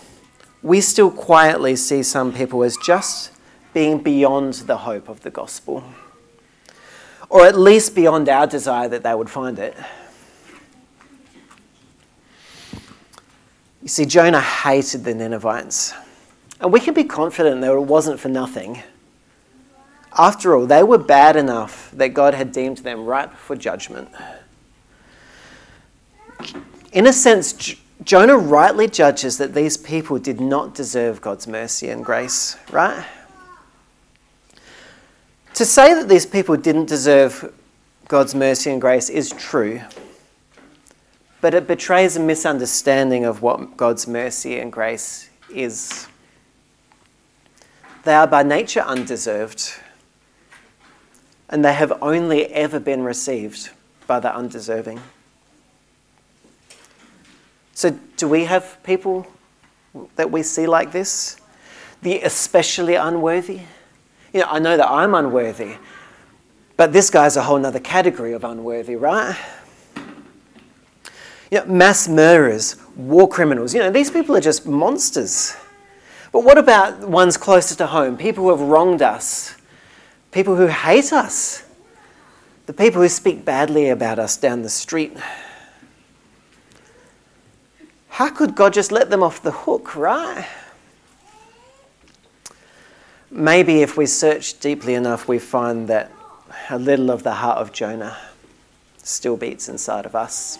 we 0.61 0.81
still 0.81 1.11
quietly 1.11 1.75
see 1.75 2.03
some 2.03 2.33
people 2.33 2.63
as 2.63 2.77
just 2.77 3.31
being 3.79 3.99
beyond 3.99 4.55
the 4.55 4.75
hope 4.75 5.07
of 5.07 5.21
the 5.21 5.29
gospel, 5.29 5.81
or 7.29 7.45
at 7.45 7.57
least 7.57 7.95
beyond 7.95 8.27
our 8.27 8.45
desire 8.45 8.89
that 8.89 9.03
they 9.03 9.15
would 9.15 9.29
find 9.29 9.57
it. 9.57 9.73
You 13.81 13.87
see, 13.87 14.05
Jonah 14.05 14.41
hated 14.41 15.05
the 15.05 15.15
Ninevites, 15.15 15.93
and 16.59 16.73
we 16.73 16.81
can 16.81 16.93
be 16.93 17.05
confident 17.05 17.61
that 17.61 17.71
it 17.71 17.79
wasn't 17.79 18.19
for 18.19 18.27
nothing. 18.27 18.83
After 20.17 20.57
all, 20.57 20.65
they 20.65 20.83
were 20.83 20.97
bad 20.97 21.37
enough 21.37 21.89
that 21.91 22.09
God 22.09 22.33
had 22.33 22.51
deemed 22.51 22.79
them 22.79 23.05
ripe 23.05 23.33
for 23.33 23.55
judgment. 23.55 24.09
In 26.91 27.07
a 27.07 27.13
sense, 27.13 27.75
Jonah 28.03 28.37
rightly 28.37 28.89
judges 28.89 29.37
that 29.37 29.53
these 29.53 29.77
people 29.77 30.19
did 30.19 30.41
not 30.41 30.75
deserve 30.75 31.21
God's 31.21 31.47
mercy 31.47 31.87
and 31.87 32.03
grace, 32.03 32.57
right? 32.71 33.05
To 35.55 35.65
say 35.65 35.93
that 35.93 36.07
these 36.07 36.25
people 36.25 36.55
didn't 36.55 36.85
deserve 36.85 37.53
God's 38.07 38.33
mercy 38.33 38.71
and 38.71 38.81
grace 38.81 39.09
is 39.09 39.31
true, 39.31 39.81
but 41.41 41.53
it 41.53 41.67
betrays 41.67 42.15
a 42.15 42.19
misunderstanding 42.19 43.25
of 43.25 43.41
what 43.41 43.77
God's 43.77 44.07
mercy 44.07 44.59
and 44.59 44.71
grace 44.71 45.29
is. 45.53 46.07
They 48.03 48.13
are 48.13 48.27
by 48.27 48.43
nature 48.43 48.79
undeserved, 48.81 49.73
and 51.49 51.63
they 51.63 51.73
have 51.73 51.93
only 52.01 52.47
ever 52.47 52.79
been 52.79 53.03
received 53.03 53.69
by 54.07 54.19
the 54.19 54.33
undeserving. 54.33 54.99
So, 57.73 57.97
do 58.17 58.27
we 58.27 58.45
have 58.45 58.81
people 58.83 59.27
that 60.15 60.31
we 60.31 60.43
see 60.43 60.67
like 60.67 60.91
this? 60.91 61.37
The 62.01 62.21
especially 62.21 62.95
unworthy? 62.95 63.61
You 64.33 64.41
know, 64.41 64.47
I 64.49 64.59
know 64.59 64.77
that 64.77 64.89
I'm 64.89 65.15
unworthy. 65.15 65.75
But 66.77 66.93
this 66.93 67.09
guy's 67.09 67.35
a 67.35 67.43
whole 67.43 67.59
nother 67.59 67.79
category 67.79 68.31
of 68.33 68.43
unworthy, 68.43 68.95
right? 68.95 69.37
You 71.51 71.59
know, 71.59 71.65
mass 71.65 72.07
murderers, 72.07 72.77
war 72.95 73.27
criminals, 73.27 73.73
you 73.73 73.79
know, 73.79 73.91
these 73.91 74.11
people 74.11 74.35
are 74.35 74.41
just 74.41 74.65
monsters. 74.65 75.57
But 76.31 76.43
what 76.43 76.57
about 76.57 77.07
ones 77.07 77.37
closer 77.37 77.75
to 77.75 77.87
home? 77.87 78.17
People 78.17 78.43
who 78.43 78.51
have 78.51 78.61
wronged 78.61 79.01
us, 79.01 79.57
people 80.31 80.55
who 80.55 80.67
hate 80.67 81.11
us, 81.11 81.63
the 82.67 82.73
people 82.73 83.01
who 83.01 83.09
speak 83.09 83.43
badly 83.43 83.89
about 83.89 84.19
us 84.19 84.37
down 84.37 84.61
the 84.61 84.69
street. 84.69 85.17
How 88.09 88.29
could 88.29 88.53
God 88.53 88.73
just 88.73 88.91
let 88.91 89.09
them 89.09 89.23
off 89.23 89.41
the 89.41 89.51
hook, 89.51 89.95
right? 89.95 90.47
Maybe 93.31 93.81
if 93.81 93.95
we 93.95 94.05
search 94.05 94.59
deeply 94.59 94.95
enough, 94.95 95.27
we 95.27 95.37
find 95.39 95.87
that 95.87 96.11
a 96.69 96.79
little 96.79 97.11
of 97.11 97.23
the 97.23 97.33
heart 97.33 97.59
of 97.59 97.71
Jonah 97.71 98.17
still 98.97 99.37
beats 99.37 99.69
inside 99.69 100.05
of 100.05 100.15
us. 100.15 100.57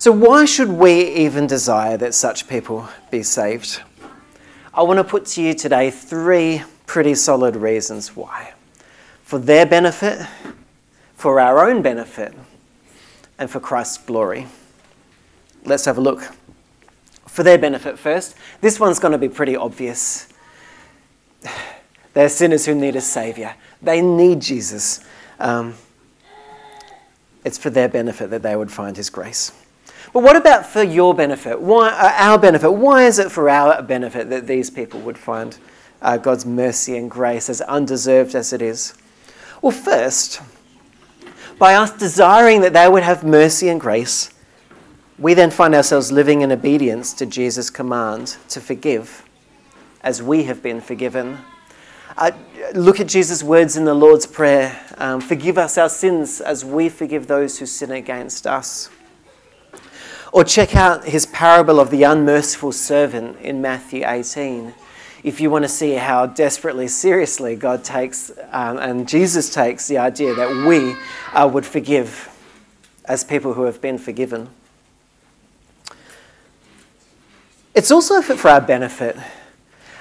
So, 0.00 0.12
why 0.12 0.44
should 0.44 0.68
we 0.68 1.08
even 1.14 1.46
desire 1.46 1.96
that 1.96 2.14
such 2.14 2.48
people 2.48 2.88
be 3.10 3.22
saved? 3.22 3.80
I 4.72 4.82
want 4.82 4.98
to 4.98 5.04
put 5.04 5.26
to 5.26 5.42
you 5.42 5.54
today 5.54 5.90
three 5.90 6.62
pretty 6.86 7.14
solid 7.14 7.56
reasons 7.56 8.14
why 8.14 8.54
for 9.24 9.38
their 9.38 9.66
benefit, 9.66 10.26
for 11.14 11.38
our 11.38 11.68
own 11.68 11.82
benefit, 11.82 12.32
and 13.38 13.50
for 13.50 13.60
Christ's 13.60 13.98
glory. 13.98 14.46
Let's 15.64 15.84
have 15.84 15.98
a 15.98 16.00
look. 16.00 16.32
For 17.38 17.44
their 17.44 17.56
benefit 17.56 18.00
first, 18.00 18.34
this 18.62 18.80
one's 18.80 18.98
going 18.98 19.12
to 19.12 19.18
be 19.18 19.28
pretty 19.28 19.54
obvious. 19.54 20.26
They're 22.12 22.28
sinners 22.28 22.66
who 22.66 22.74
need 22.74 22.96
a 22.96 23.00
Saviour, 23.00 23.54
they 23.80 24.02
need 24.02 24.40
Jesus. 24.40 24.98
Um, 25.38 25.74
it's 27.44 27.56
for 27.56 27.70
their 27.70 27.88
benefit 27.88 28.30
that 28.30 28.42
they 28.42 28.56
would 28.56 28.72
find 28.72 28.96
His 28.96 29.08
grace. 29.08 29.52
But 30.12 30.24
what 30.24 30.34
about 30.34 30.66
for 30.66 30.82
your 30.82 31.14
benefit? 31.14 31.60
Why, 31.60 31.90
uh, 31.90 32.12
our 32.16 32.40
benefit? 32.40 32.72
Why 32.72 33.04
is 33.04 33.20
it 33.20 33.30
for 33.30 33.48
our 33.48 33.82
benefit 33.82 34.30
that 34.30 34.48
these 34.48 34.68
people 34.68 34.98
would 35.02 35.16
find 35.16 35.56
uh, 36.02 36.16
God's 36.16 36.44
mercy 36.44 36.96
and 36.96 37.08
grace 37.08 37.48
as 37.48 37.60
undeserved 37.60 38.34
as 38.34 38.52
it 38.52 38.62
is? 38.62 38.94
Well, 39.62 39.70
first, 39.70 40.40
by 41.56 41.74
us 41.74 41.92
desiring 41.92 42.62
that 42.62 42.72
they 42.72 42.88
would 42.88 43.04
have 43.04 43.22
mercy 43.22 43.68
and 43.68 43.80
grace, 43.80 44.30
we 45.18 45.34
then 45.34 45.50
find 45.50 45.74
ourselves 45.74 46.12
living 46.12 46.42
in 46.42 46.52
obedience 46.52 47.12
to 47.14 47.26
Jesus' 47.26 47.70
command 47.70 48.36
to 48.48 48.60
forgive 48.60 49.24
as 50.00 50.22
we 50.22 50.44
have 50.44 50.62
been 50.62 50.80
forgiven. 50.80 51.38
Uh, 52.16 52.30
look 52.74 53.00
at 53.00 53.08
Jesus' 53.08 53.42
words 53.42 53.76
in 53.76 53.84
the 53.84 53.94
Lord's 53.94 54.26
Prayer 54.26 54.80
um, 54.98 55.20
Forgive 55.20 55.58
us 55.58 55.76
our 55.76 55.88
sins 55.88 56.40
as 56.40 56.64
we 56.64 56.88
forgive 56.88 57.26
those 57.26 57.58
who 57.58 57.66
sin 57.66 57.90
against 57.90 58.46
us. 58.46 58.90
Or 60.32 60.44
check 60.44 60.76
out 60.76 61.04
his 61.04 61.26
parable 61.26 61.80
of 61.80 61.90
the 61.90 62.04
unmerciful 62.04 62.72
servant 62.72 63.40
in 63.40 63.60
Matthew 63.60 64.04
18. 64.06 64.74
If 65.24 65.40
you 65.40 65.50
want 65.50 65.64
to 65.64 65.68
see 65.68 65.94
how 65.94 66.26
desperately 66.26 66.86
seriously 66.86 67.56
God 67.56 67.82
takes 67.82 68.30
um, 68.52 68.78
and 68.78 69.08
Jesus 69.08 69.52
takes 69.52 69.88
the 69.88 69.98
idea 69.98 70.34
that 70.34 70.66
we 70.66 70.94
uh, 71.32 71.48
would 71.48 71.66
forgive 71.66 72.28
as 73.04 73.24
people 73.24 73.54
who 73.54 73.62
have 73.62 73.80
been 73.80 73.98
forgiven. 73.98 74.48
It's 77.78 77.92
also 77.92 78.20
for 78.20 78.48
our 78.48 78.60
benefit 78.60 79.16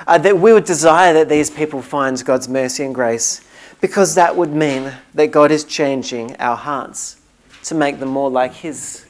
uh, 0.08 0.18
that 0.18 0.40
we 0.40 0.52
would 0.52 0.64
desire 0.64 1.14
that 1.14 1.30
these 1.30 1.52
people 1.52 1.84
find 1.84 2.26
God's 2.26 2.50
mercy 2.50 2.84
and 2.84 2.96
grace 2.96 3.42
because 3.82 4.16
that 4.16 4.36
would 4.36 4.52
mean 4.52 4.92
that 5.14 5.28
God 5.28 5.52
is 5.52 5.64
changing 5.64 6.36
our 6.38 6.56
hearts 6.56 7.22
to 7.66 7.76
make 7.76 8.00
them 8.00 8.10
more 8.10 8.32
like 8.32 8.52
His 8.52 9.06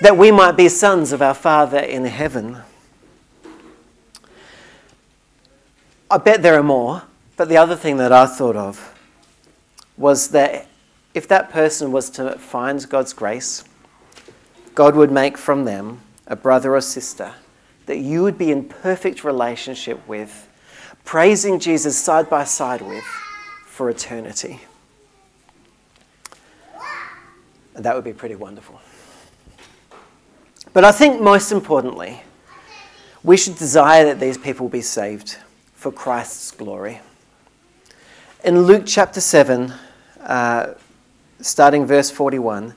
that 0.00 0.16
we 0.16 0.30
might 0.30 0.52
be 0.52 0.70
sons 0.70 1.12
of 1.12 1.20
our 1.20 1.34
Father 1.34 1.78
in 1.78 2.06
heaven. 2.06 2.56
I 6.10 6.16
bet 6.16 6.40
there 6.40 6.58
are 6.58 6.62
more, 6.62 7.02
but 7.36 7.50
the 7.50 7.58
other 7.58 7.76
thing 7.76 7.98
that 7.98 8.12
I 8.12 8.24
thought 8.24 8.56
of 8.56 8.98
was 9.98 10.28
that 10.28 10.68
if 11.12 11.28
that 11.28 11.50
person 11.50 11.92
was 11.92 12.08
to 12.12 12.38
find 12.38 12.88
God's 12.88 13.12
grace, 13.12 13.62
God 14.74 14.96
would 14.96 15.12
make 15.12 15.36
from 15.36 15.66
them 15.66 16.00
a 16.26 16.34
brother 16.34 16.74
or 16.74 16.80
sister 16.80 17.34
that 17.92 17.98
you 17.98 18.22
would 18.22 18.38
be 18.38 18.50
in 18.50 18.64
perfect 18.64 19.22
relationship 19.22 20.00
with, 20.08 20.48
praising 21.04 21.58
Jesus 21.58 21.94
side 21.98 22.30
by 22.30 22.42
side 22.42 22.80
with 22.80 23.04
for 23.66 23.90
eternity. 23.90 24.60
That 27.74 27.94
would 27.94 28.04
be 28.04 28.14
pretty 28.14 28.34
wonderful. 28.34 28.80
But 30.72 30.86
I 30.86 30.92
think 30.92 31.20
most 31.20 31.52
importantly, 31.52 32.22
we 33.22 33.36
should 33.36 33.56
desire 33.56 34.06
that 34.06 34.18
these 34.18 34.38
people 34.38 34.70
be 34.70 34.80
saved 34.80 35.36
for 35.74 35.92
Christ's 35.92 36.50
glory. 36.50 37.02
In 38.42 38.62
Luke 38.62 38.84
chapter 38.86 39.20
7, 39.20 39.70
uh, 40.22 40.72
starting 41.42 41.84
verse 41.84 42.10
41, 42.10 42.72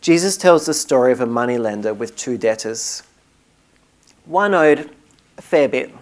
Jesus 0.00 0.36
tells 0.36 0.66
the 0.66 0.74
story 0.74 1.12
of 1.12 1.20
a 1.20 1.26
moneylender 1.26 1.94
with 1.94 2.16
two 2.16 2.36
debtors. 2.36 3.04
One 4.26 4.54
owed 4.54 4.90
a 5.38 5.42
fair 5.42 5.68
bit, 5.68 5.94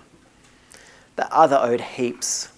the 1.17 1.33
other 1.33 1.57
owed 1.57 1.81
heaps. 1.81 2.49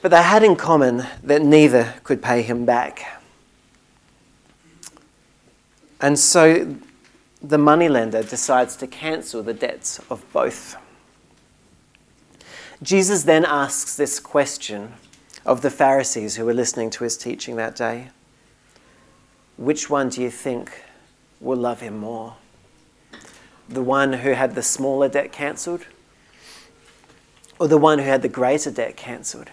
But 0.00 0.10
they 0.10 0.22
had 0.22 0.42
in 0.42 0.56
common 0.56 1.06
that 1.22 1.42
neither 1.42 1.94
could 2.04 2.22
pay 2.22 2.42
him 2.42 2.64
back. 2.64 3.20
And 6.00 6.18
so 6.18 6.76
the 7.42 7.58
moneylender 7.58 8.22
decides 8.22 8.76
to 8.76 8.86
cancel 8.86 9.42
the 9.42 9.54
debts 9.54 9.98
of 10.10 10.24
both. 10.32 10.76
Jesus 12.82 13.22
then 13.22 13.44
asks 13.44 13.96
this 13.96 14.20
question 14.20 14.92
of 15.46 15.62
the 15.62 15.70
Pharisees 15.70 16.36
who 16.36 16.44
were 16.44 16.54
listening 16.54 16.90
to 16.90 17.04
his 17.04 17.16
teaching 17.16 17.56
that 17.56 17.76
day 17.76 18.10
Which 19.56 19.88
one 19.88 20.08
do 20.08 20.22
you 20.22 20.30
think 20.30 20.84
will 21.40 21.58
love 21.58 21.80
him 21.80 21.98
more? 21.98 22.36
The 23.68 23.82
one 23.82 24.12
who 24.12 24.32
had 24.32 24.54
the 24.54 24.62
smaller 24.62 25.08
debt 25.08 25.32
cancelled, 25.32 25.86
or 27.58 27.68
the 27.68 27.78
one 27.78 27.98
who 27.98 28.04
had 28.04 28.22
the 28.22 28.28
greater 28.28 28.70
debt 28.70 28.96
cancelled? 28.96 29.50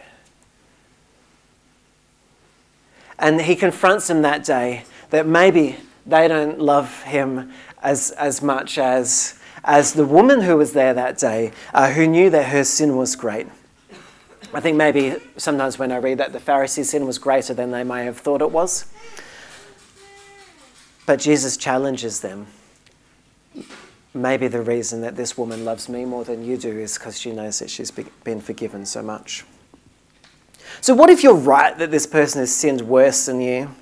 And 3.18 3.42
he 3.42 3.56
confronts 3.56 4.08
them 4.08 4.24
that 4.24 4.44
day 4.44 4.86
that 5.12 5.28
maybe 5.28 5.78
they 6.06 6.28
don't 6.28 6.60
love 6.60 7.04
him 7.04 7.52
as, 7.82 8.12
as 8.12 8.42
much 8.42 8.78
as, 8.78 9.40
as 9.64 9.94
the 9.94 10.06
woman 10.06 10.42
who 10.42 10.58
was 10.58 10.74
there 10.74 10.94
that 10.94 11.18
day, 11.18 11.52
uh, 11.74 11.92
who 11.92 12.08
knew 12.08 12.30
that 12.32 12.48
her 12.48 12.64
sin 12.64 12.98
was 12.98 13.16
great. 13.16 13.48
I 14.54 14.60
think 14.60 14.76
maybe 14.76 15.16
sometimes 15.38 15.80
when 15.80 15.92
I 15.92 15.98
read 15.98 16.18
that 16.18 16.34
the 16.34 16.40
Pharisees' 16.40 16.90
sin 16.90 17.06
was 17.06 17.18
greater 17.18 17.54
than 17.54 17.72
they 17.72 17.84
may 17.84 18.04
have 18.06 18.18
thought 18.18 18.42
it 18.42 18.52
was. 18.52 18.86
But 21.06 21.20
Jesus 21.20 21.56
challenges 21.56 22.20
them. 22.20 22.48
Maybe 24.14 24.48
the 24.48 24.62
reason 24.62 25.02
that 25.02 25.16
this 25.16 25.38
woman 25.38 25.64
loves 25.64 25.88
me 25.88 26.04
more 26.04 26.26
than 26.26 26.44
you 26.44 26.58
do 26.58 26.78
is 26.78 26.98
because 26.98 27.18
she 27.18 27.32
knows 27.32 27.60
that 27.60 27.70
she's 27.70 27.92
been 27.92 28.42
forgiven 28.42 28.86
so 28.86 29.02
much. 29.02 29.46
So, 30.82 30.94
what 30.94 31.10
if 31.10 31.24
you're 31.24 31.34
right 31.34 31.78
that 31.78 31.92
this 31.92 32.06
person 32.06 32.40
has 32.42 32.54
sinned 32.54 32.82
worse 32.82 33.26
than 33.26 33.40
you? 33.40 33.74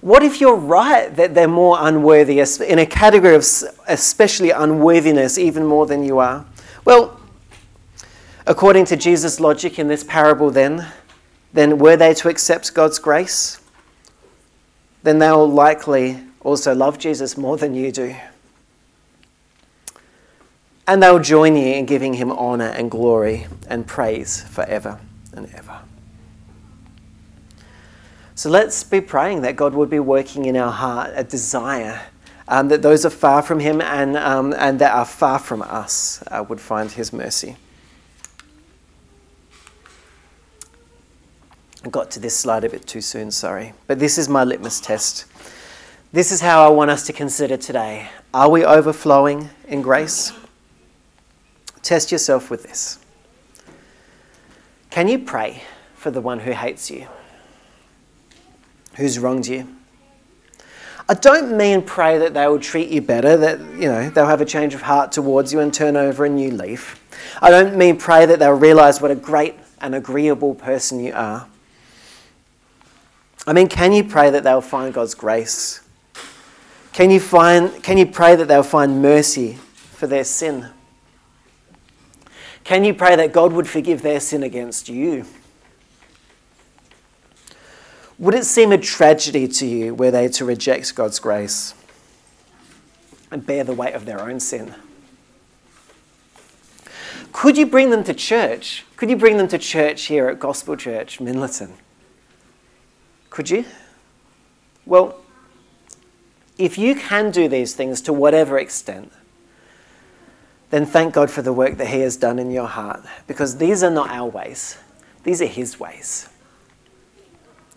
What 0.00 0.22
if 0.22 0.40
you're 0.40 0.56
right 0.56 1.14
that 1.16 1.34
they're 1.34 1.46
more 1.46 1.76
unworthy, 1.80 2.40
in 2.40 2.78
a 2.78 2.86
category 2.86 3.34
of 3.34 3.46
especially 3.86 4.50
unworthiness, 4.50 5.38
even 5.38 5.64
more 5.66 5.86
than 5.86 6.02
you 6.02 6.18
are? 6.18 6.44
Well, 6.84 7.20
according 8.46 8.86
to 8.86 8.96
Jesus' 8.96 9.38
logic 9.38 9.78
in 9.78 9.86
this 9.86 10.02
parable, 10.02 10.50
then, 10.50 10.86
then 11.52 11.78
were 11.78 11.96
they 11.96 12.14
to 12.14 12.28
accept 12.28 12.74
God's 12.74 12.98
grace? 12.98 13.60
Then 15.02 15.18
they'll 15.18 15.48
likely 15.48 16.20
also 16.40 16.74
love 16.74 16.98
Jesus 16.98 17.36
more 17.36 17.56
than 17.56 17.74
you 17.74 17.92
do. 17.92 18.16
And 20.92 21.02
they'll 21.02 21.20
join 21.20 21.56
you 21.56 21.68
in 21.68 21.86
giving 21.86 22.12
him 22.12 22.30
honour 22.30 22.66
and 22.66 22.90
glory 22.90 23.46
and 23.66 23.86
praise 23.86 24.42
forever 24.42 25.00
and 25.32 25.46
ever. 25.54 25.80
So 28.34 28.50
let's 28.50 28.84
be 28.84 29.00
praying 29.00 29.40
that 29.40 29.56
God 29.56 29.72
would 29.72 29.88
be 29.88 30.00
working 30.00 30.44
in 30.44 30.54
our 30.54 30.70
heart 30.70 31.12
a 31.14 31.24
desire 31.24 32.02
um, 32.46 32.68
that 32.68 32.82
those 32.82 33.06
are 33.06 33.10
far 33.10 33.40
from 33.40 33.58
Him 33.58 33.80
and, 33.80 34.18
um, 34.18 34.52
and 34.58 34.78
that 34.80 34.92
are 34.92 35.06
far 35.06 35.38
from 35.38 35.62
us 35.62 36.22
uh, 36.26 36.44
would 36.46 36.60
find 36.60 36.90
His 36.90 37.10
mercy. 37.10 37.56
I 41.82 41.88
got 41.88 42.10
to 42.10 42.20
this 42.20 42.36
slide 42.36 42.64
a 42.64 42.68
bit 42.68 42.86
too 42.86 43.00
soon, 43.00 43.30
sorry. 43.30 43.72
But 43.86 43.98
this 43.98 44.18
is 44.18 44.28
my 44.28 44.44
litmus 44.44 44.78
test. 44.78 45.24
This 46.12 46.32
is 46.32 46.42
how 46.42 46.66
I 46.66 46.68
want 46.68 46.90
us 46.90 47.06
to 47.06 47.14
consider 47.14 47.56
today. 47.56 48.10
Are 48.34 48.50
we 48.50 48.62
overflowing 48.62 49.48
in 49.66 49.80
grace? 49.80 50.34
Test 51.82 52.12
yourself 52.12 52.50
with 52.50 52.62
this. 52.62 52.98
Can 54.90 55.08
you 55.08 55.18
pray 55.18 55.62
for 56.02 56.10
the 56.10 56.20
one 56.20 56.40
who 56.40 56.50
hates 56.50 56.90
you, 56.90 57.06
who's 58.96 59.20
wronged 59.20 59.46
you. 59.46 59.68
I 61.08 61.14
don't 61.14 61.56
mean 61.56 61.82
pray 61.82 62.18
that 62.18 62.34
they 62.34 62.46
will 62.48 62.58
treat 62.58 62.88
you 62.88 63.00
better, 63.00 63.36
that 63.36 63.60
you 63.60 63.86
know 63.86 64.10
they'll 64.10 64.26
have 64.26 64.40
a 64.40 64.44
change 64.44 64.74
of 64.74 64.82
heart 64.82 65.12
towards 65.12 65.52
you 65.52 65.60
and 65.60 65.72
turn 65.72 65.96
over 65.96 66.24
a 66.24 66.28
new 66.28 66.50
leaf. 66.50 67.00
I 67.40 67.50
don't 67.50 67.76
mean 67.76 67.98
pray 67.98 68.26
that 68.26 68.40
they'll 68.40 68.50
realize 68.50 69.00
what 69.00 69.12
a 69.12 69.14
great 69.14 69.54
and 69.80 69.94
agreeable 69.94 70.56
person 70.56 70.98
you 70.98 71.12
are. 71.14 71.46
I 73.46 73.52
mean, 73.52 73.68
can 73.68 73.92
you 73.92 74.02
pray 74.02 74.30
that 74.30 74.42
they'll 74.42 74.60
find 74.60 74.92
God's 74.92 75.14
grace? 75.14 75.82
Can 76.92 77.10
you, 77.10 77.20
find, 77.20 77.82
can 77.82 77.96
you 77.96 78.06
pray 78.06 78.34
that 78.34 78.48
they'll 78.48 78.62
find 78.64 79.00
mercy 79.00 79.54
for 79.74 80.06
their 80.08 80.24
sin? 80.24 80.68
Can 82.64 82.84
you 82.84 82.94
pray 82.94 83.16
that 83.16 83.32
God 83.32 83.52
would 83.52 83.68
forgive 83.68 84.02
their 84.02 84.20
sin 84.20 84.42
against 84.42 84.88
you? 84.88 85.26
Would 88.18 88.34
it 88.34 88.44
seem 88.44 88.70
a 88.70 88.78
tragedy 88.78 89.48
to 89.48 89.66
you 89.66 89.94
were 89.94 90.10
they 90.10 90.28
to 90.28 90.44
reject 90.44 90.94
God's 90.94 91.18
grace 91.18 91.74
and 93.30 93.44
bear 93.44 93.64
the 93.64 93.74
weight 93.74 93.94
of 93.94 94.04
their 94.04 94.20
own 94.20 94.38
sin? 94.38 94.74
Could 97.32 97.56
you 97.56 97.66
bring 97.66 97.90
them 97.90 98.04
to 98.04 98.14
church? 98.14 98.84
Could 98.96 99.10
you 99.10 99.16
bring 99.16 99.38
them 99.38 99.48
to 99.48 99.58
church 99.58 100.02
here 100.02 100.28
at 100.28 100.38
Gospel 100.38 100.76
Church, 100.76 101.18
Minlaton? 101.18 101.72
Could 103.30 103.50
you? 103.50 103.64
Well, 104.84 105.16
if 106.58 106.76
you 106.78 106.94
can 106.94 107.30
do 107.30 107.48
these 107.48 107.74
things 107.74 108.00
to 108.02 108.12
whatever 108.12 108.58
extent, 108.58 109.10
then 110.72 110.86
thank 110.86 111.12
God 111.12 111.30
for 111.30 111.42
the 111.42 111.52
work 111.52 111.76
that 111.76 111.88
He 111.88 112.00
has 112.00 112.16
done 112.16 112.38
in 112.38 112.50
your 112.50 112.66
heart, 112.66 113.04
because 113.26 113.58
these 113.58 113.82
are 113.82 113.90
not 113.90 114.08
our 114.08 114.28
ways, 114.28 114.78
these 115.22 115.42
are 115.42 115.46
His 115.46 115.78
ways. 115.78 116.30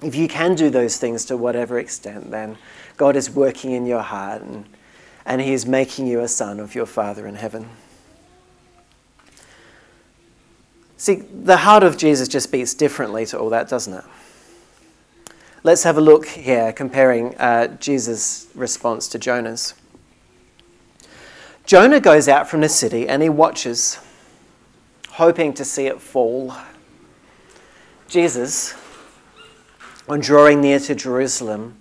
If 0.02 0.16
you 0.16 0.30
can 0.30 0.56
do 0.56 0.70
those 0.70 0.98
things 0.98 1.26
to 1.26 1.36
whatever 1.36 1.78
extent, 1.78 2.32
then 2.32 2.58
God 2.96 3.18
is 3.18 3.30
working 3.30 3.72
in 3.72 3.86
your 3.86 4.02
heart 4.02 4.44
and, 4.44 4.66
and 5.26 5.42
He 5.42 5.52
is 5.52 5.66
making 5.66 6.08
you 6.08 6.22
a 6.22 6.30
son 6.30 6.58
of 6.58 6.74
your 6.74 6.86
Father 6.86 7.28
in 7.28 7.36
heaven. 7.36 7.68
See, 10.96 11.16
the 11.16 11.58
heart 11.58 11.84
of 11.84 11.98
Jesus 11.98 12.30
just 12.30 12.50
beats 12.50 12.74
differently 12.74 13.26
to 13.26 13.38
all 13.38 13.50
that, 13.50 13.68
doesn't 13.68 13.94
it? 13.94 14.06
Let's 15.64 15.84
have 15.84 15.98
a 15.98 16.02
look 16.02 16.28
here 16.28 16.72
comparing 16.72 17.36
uh, 17.36 17.76
Jesus' 17.76 18.48
response 18.56 19.10
to 19.10 19.20
Jonah's. 19.20 19.74
Jonah 21.66 22.00
goes 22.00 22.28
out 22.28 22.48
from 22.48 22.62
the 22.62 22.70
city 22.70 23.08
and 23.08 23.24
he 23.24 23.30
watches, 23.30 24.00
hoping 25.10 25.54
to 25.54 25.66
see 25.66 25.88
it 25.88 26.00
fall. 26.00 26.54
Jesus, 28.08 28.76
on 30.08 30.20
drawing 30.20 30.62
near 30.62 30.80
to 30.80 30.94
Jerusalem, 30.94 31.78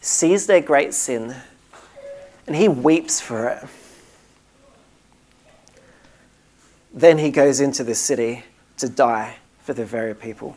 sees 0.00 0.46
their 0.46 0.60
great 0.60 0.94
sin 0.94 1.34
and 2.46 2.54
he 2.54 2.68
weeps 2.68 3.20
for 3.20 3.48
it. 3.48 3.64
Then 6.92 7.18
he 7.18 7.30
goes 7.30 7.58
into 7.58 7.82
the 7.82 7.94
city 7.96 8.44
to 8.76 8.88
die 8.88 9.36
for 9.62 9.74
the 9.74 9.84
very 9.84 10.14
people 10.14 10.56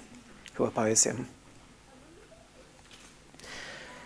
who 0.54 0.66
oppose 0.66 1.04
him. 1.04 1.28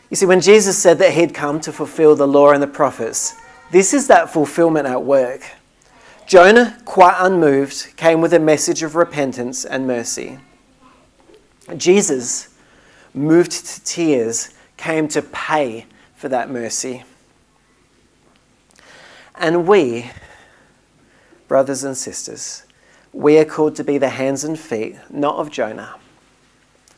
You 0.10 0.16
see, 0.16 0.26
when 0.26 0.40
Jesus 0.40 0.78
said 0.78 0.98
that 1.00 1.14
he'd 1.14 1.34
come 1.34 1.60
to 1.62 1.74
fulfill 1.74 2.16
the 2.16 2.28
law 2.28 2.52
and 2.52 2.64
the 2.64 2.68
prophets, 2.68 3.36
this 3.72 3.94
is 3.94 4.08
that 4.08 4.30
fulfillment 4.30 4.88
at 4.88 5.04
work. 5.04 5.42
Jonah, 6.28 6.78
quite 6.86 7.18
unmoved, 7.20 7.96
came 7.98 8.22
with 8.22 8.34
a 8.34 8.40
message 8.40 8.84
of 8.84 8.96
repentance 8.96 9.66
and 9.66 9.88
mercy. 9.88 10.40
Jesus, 11.78 12.50
moved 13.14 13.52
to 13.52 13.84
tears, 13.84 14.54
came 14.78 15.08
to 15.10 15.22
pay 15.22 15.86
for 16.16 16.30
that 16.30 16.50
mercy. 16.50 17.04
And 19.36 19.68
we, 19.68 20.12
brothers 21.48 21.84
and 21.84 21.98
sisters, 21.98 22.64
we 23.14 23.38
are 23.38 23.46
called 23.46 23.76
to 23.76 23.84
be 23.84 23.98
the 23.98 24.10
hands 24.10 24.44
and 24.44 24.58
feet, 24.58 24.96
not 25.10 25.36
of 25.36 25.52
Jonah, 25.52 25.96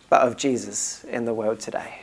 but 0.09 0.21
of 0.21 0.37
Jesus 0.37 1.03
in 1.05 1.25
the 1.25 1.33
world 1.33 1.59
today. 1.59 2.02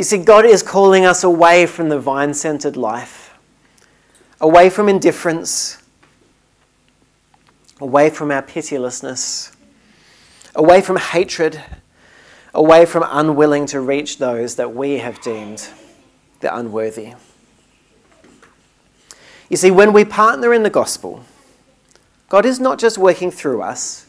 You 0.00 0.04
see, 0.04 0.16
God 0.16 0.46
is 0.46 0.62
calling 0.62 1.04
us 1.04 1.22
away 1.24 1.66
from 1.66 1.90
the 1.90 2.00
vine 2.00 2.32
centered 2.32 2.74
life, 2.74 3.38
away 4.40 4.70
from 4.70 4.88
indifference, 4.88 5.76
away 7.82 8.08
from 8.08 8.30
our 8.30 8.40
pitilessness, 8.40 9.52
away 10.54 10.80
from 10.80 10.96
hatred, 10.96 11.62
away 12.54 12.86
from 12.86 13.04
unwilling 13.10 13.66
to 13.66 13.80
reach 13.82 14.16
those 14.16 14.56
that 14.56 14.74
we 14.74 15.00
have 15.00 15.20
deemed 15.20 15.68
the 16.40 16.56
unworthy. 16.56 17.12
You 19.50 19.58
see, 19.58 19.70
when 19.70 19.92
we 19.92 20.06
partner 20.06 20.54
in 20.54 20.62
the 20.62 20.70
gospel, 20.70 21.26
God 22.30 22.46
is 22.46 22.58
not 22.58 22.78
just 22.78 22.96
working 22.96 23.30
through 23.30 23.60
us, 23.60 24.06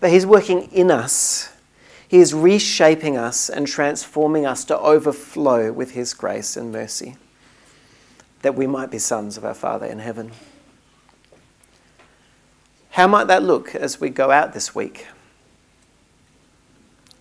but 0.00 0.10
He's 0.10 0.26
working 0.26 0.62
in 0.72 0.90
us. 0.90 1.52
He 2.08 2.18
is 2.18 2.32
reshaping 2.32 3.16
us 3.16 3.48
and 3.48 3.66
transforming 3.66 4.46
us 4.46 4.64
to 4.64 4.78
overflow 4.78 5.70
with 5.72 5.92
His 5.92 6.14
grace 6.14 6.56
and 6.56 6.72
mercy, 6.72 7.16
that 8.42 8.54
we 8.54 8.66
might 8.66 8.90
be 8.90 8.98
sons 8.98 9.36
of 9.36 9.44
our 9.44 9.54
Father 9.54 9.86
in 9.86 9.98
heaven. 9.98 10.32
How 12.90 13.06
might 13.06 13.26
that 13.28 13.42
look 13.42 13.74
as 13.74 14.00
we 14.00 14.08
go 14.08 14.30
out 14.30 14.54
this 14.54 14.74
week? 14.74 15.06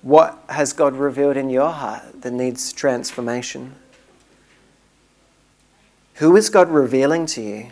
What 0.02 0.42
has 0.50 0.74
God 0.74 0.96
revealed 0.96 1.38
in 1.38 1.50
your 1.50 1.70
heart 1.70 2.22
that 2.22 2.32
needs 2.32 2.72
transformation? 2.72 3.76
Who 6.16 6.36
is 6.36 6.50
God 6.50 6.70
revealing 6.70 7.26
to 7.28 7.42
you 7.42 7.68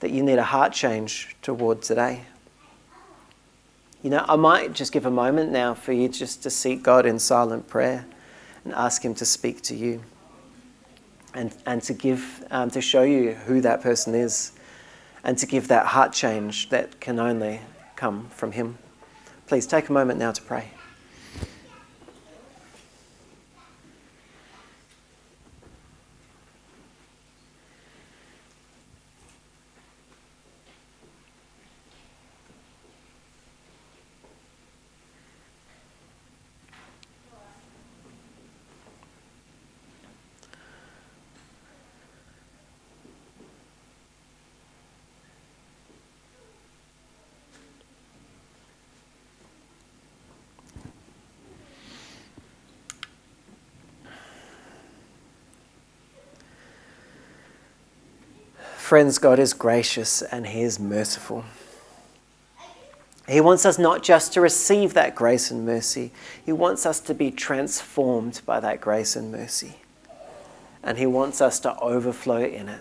that 0.00 0.10
you 0.10 0.22
need 0.22 0.38
a 0.38 0.44
heart 0.44 0.72
change 0.72 1.36
toward 1.42 1.82
today. 1.82 2.22
You 4.02 4.08
know, 4.08 4.24
I 4.26 4.36
might 4.36 4.72
just 4.72 4.92
give 4.92 5.04
a 5.04 5.10
moment 5.10 5.52
now 5.52 5.74
for 5.74 5.92
you 5.92 6.08
just 6.08 6.42
to 6.44 6.50
seek 6.50 6.82
God 6.82 7.04
in 7.04 7.18
silent 7.18 7.68
prayer 7.68 8.06
and 8.64 8.72
ask 8.74 9.04
Him 9.04 9.14
to 9.16 9.26
speak 9.26 9.60
to 9.62 9.74
you 9.74 10.02
and, 11.34 11.54
and 11.66 11.82
to 11.82 11.92
give, 11.92 12.44
um, 12.50 12.70
to 12.70 12.80
show 12.80 13.02
you 13.02 13.32
who 13.32 13.60
that 13.60 13.82
person 13.82 14.14
is 14.14 14.52
and 15.22 15.36
to 15.36 15.46
give 15.46 15.68
that 15.68 15.86
heart 15.86 16.14
change 16.14 16.70
that 16.70 16.98
can 16.98 17.18
only 17.18 17.60
come 17.94 18.30
from 18.30 18.52
Him. 18.52 18.78
Please 19.46 19.66
take 19.66 19.90
a 19.90 19.92
moment 19.92 20.18
now 20.18 20.32
to 20.32 20.40
pray. 20.40 20.70
Friends, 58.90 59.18
God 59.18 59.38
is 59.38 59.54
gracious 59.54 60.20
and 60.20 60.48
He 60.48 60.62
is 60.62 60.80
merciful. 60.80 61.44
He 63.28 63.40
wants 63.40 63.64
us 63.64 63.78
not 63.78 64.02
just 64.02 64.32
to 64.32 64.40
receive 64.40 64.94
that 64.94 65.14
grace 65.14 65.52
and 65.52 65.64
mercy, 65.64 66.10
He 66.44 66.50
wants 66.50 66.84
us 66.84 66.98
to 67.02 67.14
be 67.14 67.30
transformed 67.30 68.40
by 68.44 68.58
that 68.58 68.80
grace 68.80 69.14
and 69.14 69.30
mercy. 69.30 69.76
And 70.82 70.98
He 70.98 71.06
wants 71.06 71.40
us 71.40 71.60
to 71.60 71.78
overflow 71.78 72.42
in 72.42 72.68
it 72.68 72.80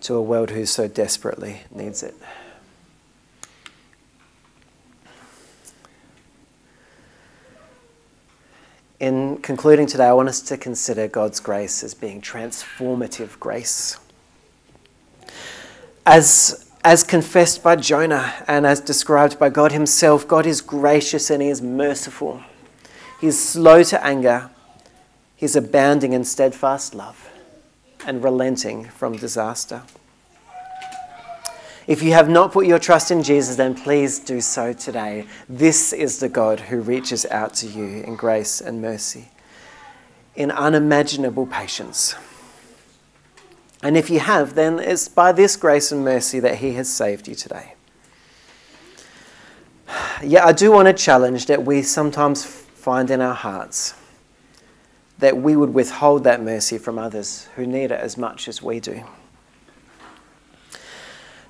to 0.00 0.14
a 0.14 0.22
world 0.22 0.52
who 0.52 0.64
so 0.64 0.88
desperately 0.88 1.60
needs 1.70 2.02
it. 2.02 2.14
In 8.98 9.36
concluding 9.42 9.86
today, 9.86 10.06
I 10.06 10.14
want 10.14 10.30
us 10.30 10.40
to 10.40 10.56
consider 10.56 11.08
God's 11.08 11.40
grace 11.40 11.84
as 11.84 11.92
being 11.92 12.22
transformative 12.22 13.38
grace. 13.38 13.98
As, 16.06 16.70
as 16.84 17.02
confessed 17.02 17.62
by 17.62 17.76
Jonah 17.76 18.34
and 18.46 18.66
as 18.66 18.80
described 18.80 19.38
by 19.38 19.48
God 19.48 19.72
Himself, 19.72 20.28
God 20.28 20.44
is 20.44 20.60
gracious 20.60 21.30
and 21.30 21.42
He 21.42 21.48
is 21.48 21.62
merciful. 21.62 22.42
He 23.20 23.28
is 23.28 23.42
slow 23.42 23.82
to 23.84 24.04
anger, 24.04 24.50
He 25.34 25.46
is 25.46 25.56
abounding 25.56 26.12
in 26.12 26.24
steadfast 26.24 26.94
love 26.94 27.30
and 28.06 28.22
relenting 28.22 28.84
from 28.84 29.16
disaster. 29.16 29.82
If 31.86 32.02
you 32.02 32.12
have 32.12 32.28
not 32.28 32.52
put 32.52 32.66
your 32.66 32.78
trust 32.78 33.10
in 33.10 33.22
Jesus, 33.22 33.56
then 33.56 33.74
please 33.74 34.18
do 34.18 34.40
so 34.40 34.72
today. 34.72 35.26
This 35.48 35.92
is 35.92 36.18
the 36.18 36.28
God 36.28 36.60
who 36.60 36.80
reaches 36.80 37.24
out 37.26 37.54
to 37.54 37.66
you 37.66 38.02
in 38.02 38.16
grace 38.16 38.60
and 38.60 38.80
mercy, 38.80 39.28
in 40.34 40.50
unimaginable 40.50 41.46
patience. 41.46 42.14
And 43.84 43.98
if 43.98 44.08
you 44.08 44.18
have, 44.18 44.54
then 44.54 44.78
it's 44.78 45.08
by 45.08 45.32
this 45.32 45.56
grace 45.56 45.92
and 45.92 46.02
mercy 46.02 46.40
that 46.40 46.56
He 46.56 46.72
has 46.72 46.88
saved 46.88 47.28
you 47.28 47.34
today. 47.34 47.74
Yet 50.22 50.42
I 50.42 50.52
do 50.52 50.72
want 50.72 50.88
to 50.88 50.94
challenge 50.94 51.44
that 51.46 51.66
we 51.66 51.82
sometimes 51.82 52.44
find 52.44 53.10
in 53.10 53.20
our 53.20 53.34
hearts 53.34 53.94
that 55.18 55.36
we 55.36 55.54
would 55.54 55.74
withhold 55.74 56.24
that 56.24 56.42
mercy 56.42 56.78
from 56.78 56.98
others 56.98 57.46
who 57.56 57.66
need 57.66 57.90
it 57.90 58.00
as 58.00 58.16
much 58.16 58.48
as 58.48 58.62
we 58.62 58.80
do. 58.80 59.04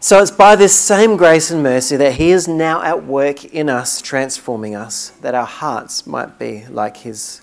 So 0.01 0.20
it's 0.20 0.32
by 0.32 0.55
this 0.57 0.78
same 0.78 1.16
grace 1.16 1.53
and 1.53 1.62
mercy 1.62 1.97
that 1.97 2.14
He 2.14 2.30
is 2.30 2.49
now 2.49 2.82
at 2.82 3.05
work 3.05 3.45
in 3.45 3.70
us, 3.70 4.03
transforming 4.03 4.74
us, 4.74 5.11
that 5.22 5.37
our 5.37 5.47
hearts 5.47 6.05
might 6.05 6.37
be 6.39 6.66
like 6.66 6.99
His, 6.99 7.41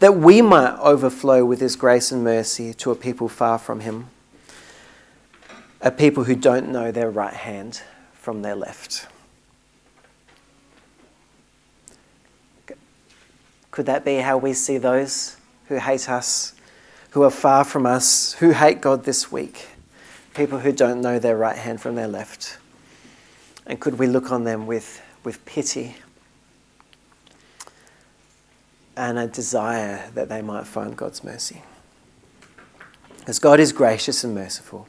that 0.00 0.16
we 0.16 0.42
might 0.42 0.76
overflow 0.80 1.44
with 1.44 1.60
His 1.60 1.76
grace 1.76 2.10
and 2.10 2.24
mercy 2.24 2.74
to 2.74 2.90
a 2.90 2.96
people 2.96 3.28
far 3.28 3.58
from 3.58 3.80
Him, 3.80 4.10
a 5.80 5.90
people 5.90 6.24
who 6.24 6.34
don't 6.34 6.70
know 6.70 6.90
their 6.90 7.10
right 7.10 7.34
hand 7.34 7.82
from 8.14 8.42
their 8.42 8.56
left. 8.56 9.06
Could 13.70 13.86
that 13.86 14.04
be 14.04 14.16
how 14.16 14.38
we 14.38 14.52
see 14.52 14.78
those 14.78 15.36
who 15.68 15.76
hate 15.76 16.08
us, 16.08 16.54
who 17.10 17.22
are 17.22 17.30
far 17.30 17.64
from 17.64 17.84
us, 17.84 18.32
who 18.34 18.52
hate 18.52 18.80
God 18.80 19.04
this 19.04 19.30
week? 19.30 19.68
people 20.36 20.58
who 20.58 20.70
don't 20.70 21.00
know 21.00 21.18
their 21.18 21.36
right 21.36 21.56
hand 21.56 21.80
from 21.80 21.94
their 21.94 22.06
left. 22.06 22.58
And 23.66 23.80
could 23.80 23.98
we 23.98 24.06
look 24.06 24.30
on 24.30 24.44
them 24.44 24.66
with, 24.66 25.02
with 25.24 25.44
pity 25.46 25.96
and 28.96 29.18
a 29.18 29.26
desire 29.26 30.10
that 30.14 30.28
they 30.28 30.42
might 30.42 30.66
find 30.66 30.94
God's 30.94 31.24
mercy? 31.24 31.62
Because 33.18 33.38
God 33.38 33.58
is 33.58 33.72
gracious 33.72 34.22
and 34.22 34.34
merciful. 34.34 34.86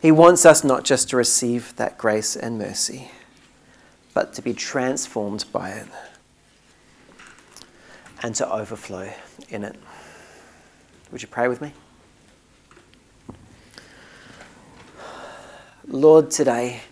He 0.00 0.10
wants 0.10 0.46
us 0.46 0.64
not 0.64 0.84
just 0.84 1.10
to 1.10 1.16
receive 1.16 1.76
that 1.76 1.98
grace 1.98 2.34
and 2.34 2.58
mercy, 2.58 3.10
but 4.14 4.32
to 4.34 4.42
be 4.42 4.54
transformed 4.54 5.44
by 5.52 5.70
it 5.70 5.86
and 8.22 8.34
to 8.36 8.50
overflow 8.50 9.10
in 9.50 9.62
it. 9.64 9.76
Would 11.12 11.22
you 11.22 11.28
pray 11.28 11.48
with 11.48 11.60
me? 11.60 11.72
Lord, 15.86 16.30
today, 16.30 16.82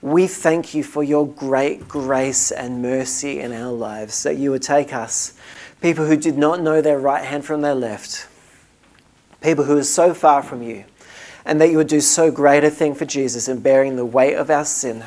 we 0.00 0.26
thank 0.26 0.74
you 0.74 0.82
for 0.82 1.04
your 1.04 1.28
great 1.28 1.86
grace 1.86 2.50
and 2.50 2.80
mercy 2.80 3.40
in 3.40 3.52
our 3.52 3.72
lives, 3.72 4.22
that 4.22 4.36
you 4.36 4.50
would 4.50 4.62
take 4.62 4.94
us, 4.94 5.34
people 5.80 6.06
who 6.06 6.16
did 6.16 6.38
not 6.38 6.60
know 6.60 6.80
their 6.80 6.98
right 6.98 7.24
hand 7.24 7.44
from 7.44 7.60
their 7.60 7.74
left, 7.74 8.26
people 9.42 9.64
who 9.64 9.76
are 9.76 9.84
so 9.84 10.14
far 10.14 10.42
from 10.42 10.62
you, 10.62 10.84
and 11.48 11.62
that 11.62 11.70
you 11.70 11.78
would 11.78 11.88
do 11.88 12.02
so 12.02 12.30
great 12.30 12.62
a 12.62 12.70
thing 12.70 12.94
for 12.94 13.06
Jesus 13.06 13.48
in 13.48 13.60
bearing 13.60 13.96
the 13.96 14.04
weight 14.04 14.34
of 14.34 14.50
our 14.50 14.66
sin, 14.66 15.02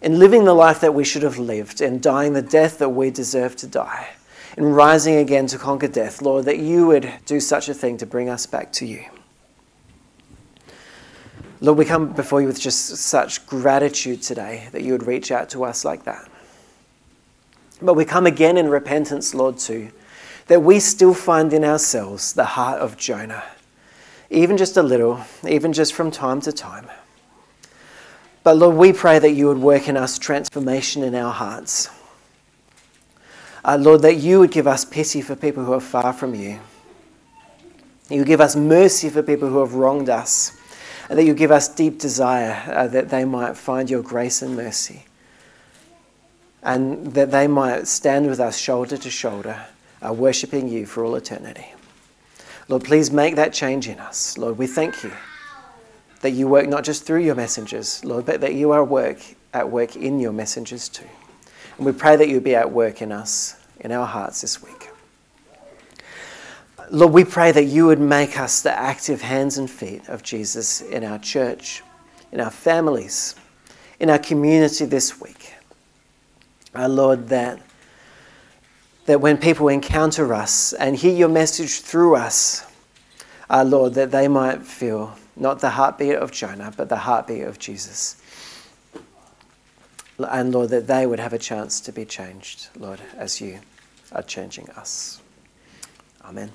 in 0.00 0.20
living 0.20 0.44
the 0.44 0.54
life 0.54 0.80
that 0.80 0.94
we 0.94 1.02
should 1.02 1.24
have 1.24 1.38
lived, 1.38 1.80
in 1.80 2.00
dying 2.00 2.34
the 2.34 2.40
death 2.40 2.78
that 2.78 2.90
we 2.90 3.10
deserve 3.10 3.56
to 3.56 3.66
die, 3.66 4.10
in 4.56 4.64
rising 4.64 5.16
again 5.16 5.48
to 5.48 5.58
conquer 5.58 5.88
death, 5.88 6.22
Lord, 6.22 6.44
that 6.44 6.58
you 6.58 6.86
would 6.86 7.12
do 7.26 7.40
such 7.40 7.68
a 7.68 7.74
thing 7.74 7.96
to 7.98 8.06
bring 8.06 8.28
us 8.28 8.46
back 8.46 8.70
to 8.74 8.86
you. 8.86 9.04
Lord, 11.60 11.76
we 11.76 11.84
come 11.84 12.12
before 12.12 12.40
you 12.40 12.46
with 12.46 12.60
just 12.60 12.86
such 12.96 13.44
gratitude 13.48 14.22
today 14.22 14.68
that 14.70 14.82
you 14.82 14.92
would 14.92 15.04
reach 15.04 15.32
out 15.32 15.50
to 15.50 15.64
us 15.64 15.84
like 15.84 16.04
that. 16.04 16.30
But 17.82 17.94
we 17.94 18.04
come 18.04 18.24
again 18.24 18.56
in 18.56 18.68
repentance, 18.68 19.34
Lord, 19.34 19.58
too, 19.58 19.90
that 20.46 20.62
we 20.62 20.78
still 20.78 21.12
find 21.12 21.52
in 21.52 21.64
ourselves 21.64 22.32
the 22.32 22.44
heart 22.44 22.80
of 22.80 22.96
Jonah, 22.96 23.42
even 24.30 24.56
just 24.56 24.76
a 24.76 24.82
little, 24.82 25.20
even 25.46 25.72
just 25.72 25.92
from 25.92 26.10
time 26.10 26.40
to 26.42 26.52
time. 26.52 26.88
But 28.42 28.56
Lord, 28.56 28.76
we 28.76 28.92
pray 28.92 29.18
that 29.18 29.32
you 29.32 29.48
would 29.48 29.58
work 29.58 29.88
in 29.88 29.96
us 29.96 30.18
transformation 30.18 31.02
in 31.02 31.14
our 31.14 31.32
hearts. 31.32 31.90
Uh, 33.64 33.76
Lord, 33.78 34.02
that 34.02 34.14
you 34.14 34.38
would 34.38 34.50
give 34.50 34.66
us 34.66 34.84
pity 34.84 35.20
for 35.20 35.36
people 35.36 35.64
who 35.64 35.74
are 35.74 35.80
far 35.80 36.12
from 36.12 36.34
you. 36.34 36.60
You 38.08 38.24
give 38.24 38.40
us 38.40 38.56
mercy 38.56 39.10
for 39.10 39.22
people 39.22 39.48
who 39.48 39.60
have 39.60 39.74
wronged 39.74 40.08
us 40.08 40.56
and 41.10 41.18
that 41.18 41.24
you 41.24 41.34
give 41.34 41.50
us 41.50 41.68
deep 41.68 41.98
desire 41.98 42.62
uh, 42.72 42.86
that 42.86 43.10
they 43.10 43.24
might 43.24 43.56
find 43.56 43.90
your 43.90 44.00
grace 44.00 44.42
and 44.42 44.56
mercy, 44.56 45.04
and 46.62 47.12
that 47.14 47.32
they 47.32 47.48
might 47.48 47.88
stand 47.88 48.28
with 48.28 48.38
us 48.38 48.56
shoulder 48.56 48.96
to 48.96 49.10
shoulder, 49.10 49.66
uh, 50.06 50.12
worshipping 50.12 50.68
you 50.68 50.86
for 50.86 51.04
all 51.04 51.16
eternity. 51.16 51.66
Lord, 52.70 52.84
please 52.84 53.10
make 53.10 53.34
that 53.34 53.52
change 53.52 53.88
in 53.88 53.98
us. 53.98 54.38
Lord, 54.38 54.56
we 54.56 54.68
thank 54.68 55.02
you 55.02 55.10
that 56.20 56.30
you 56.30 56.46
work 56.46 56.68
not 56.68 56.84
just 56.84 57.04
through 57.04 57.22
your 57.24 57.34
messengers, 57.34 58.04
Lord, 58.04 58.24
but 58.24 58.40
that 58.42 58.54
you 58.54 58.70
are 58.70 58.84
work, 58.84 59.18
at 59.52 59.68
work 59.68 59.96
in 59.96 60.20
your 60.20 60.32
messengers 60.32 60.88
too. 60.88 61.08
And 61.78 61.84
we 61.84 61.90
pray 61.90 62.14
that 62.14 62.28
you 62.28 62.40
be 62.40 62.54
at 62.54 62.70
work 62.70 63.02
in 63.02 63.10
us, 63.10 63.56
in 63.80 63.90
our 63.90 64.06
hearts 64.06 64.42
this 64.42 64.62
week. 64.62 64.88
Lord, 66.92 67.12
we 67.12 67.24
pray 67.24 67.50
that 67.50 67.64
you 67.64 67.86
would 67.86 67.98
make 67.98 68.38
us 68.38 68.62
the 68.62 68.70
active 68.70 69.20
hands 69.20 69.58
and 69.58 69.68
feet 69.68 70.08
of 70.08 70.22
Jesus 70.22 70.80
in 70.80 71.02
our 71.02 71.18
church, 71.18 71.82
in 72.30 72.38
our 72.38 72.52
families, 72.52 73.34
in 73.98 74.10
our 74.10 74.18
community 74.20 74.84
this 74.84 75.20
week. 75.20 75.54
Our 76.76 76.88
Lord, 76.88 77.30
that, 77.30 77.60
that 79.06 79.20
when 79.20 79.36
people 79.36 79.68
encounter 79.68 80.32
us 80.34 80.72
and 80.72 80.96
hear 80.96 81.14
your 81.14 81.28
message 81.28 81.80
through 81.80 82.16
us, 82.16 82.66
our 83.48 83.64
Lord, 83.64 83.94
that 83.94 84.10
they 84.10 84.28
might 84.28 84.62
feel 84.62 85.16
not 85.36 85.60
the 85.60 85.70
heartbeat 85.70 86.16
of 86.16 86.30
Jonah, 86.30 86.72
but 86.76 86.88
the 86.88 86.96
heartbeat 86.96 87.42
of 87.42 87.58
Jesus. 87.58 88.16
And 90.18 90.52
Lord, 90.52 90.68
that 90.70 90.86
they 90.86 91.06
would 91.06 91.18
have 91.18 91.32
a 91.32 91.38
chance 91.38 91.80
to 91.80 91.92
be 91.92 92.04
changed, 92.04 92.68
Lord, 92.78 93.00
as 93.16 93.40
you 93.40 93.60
are 94.12 94.22
changing 94.22 94.68
us. 94.70 95.20
Amen. 96.24 96.52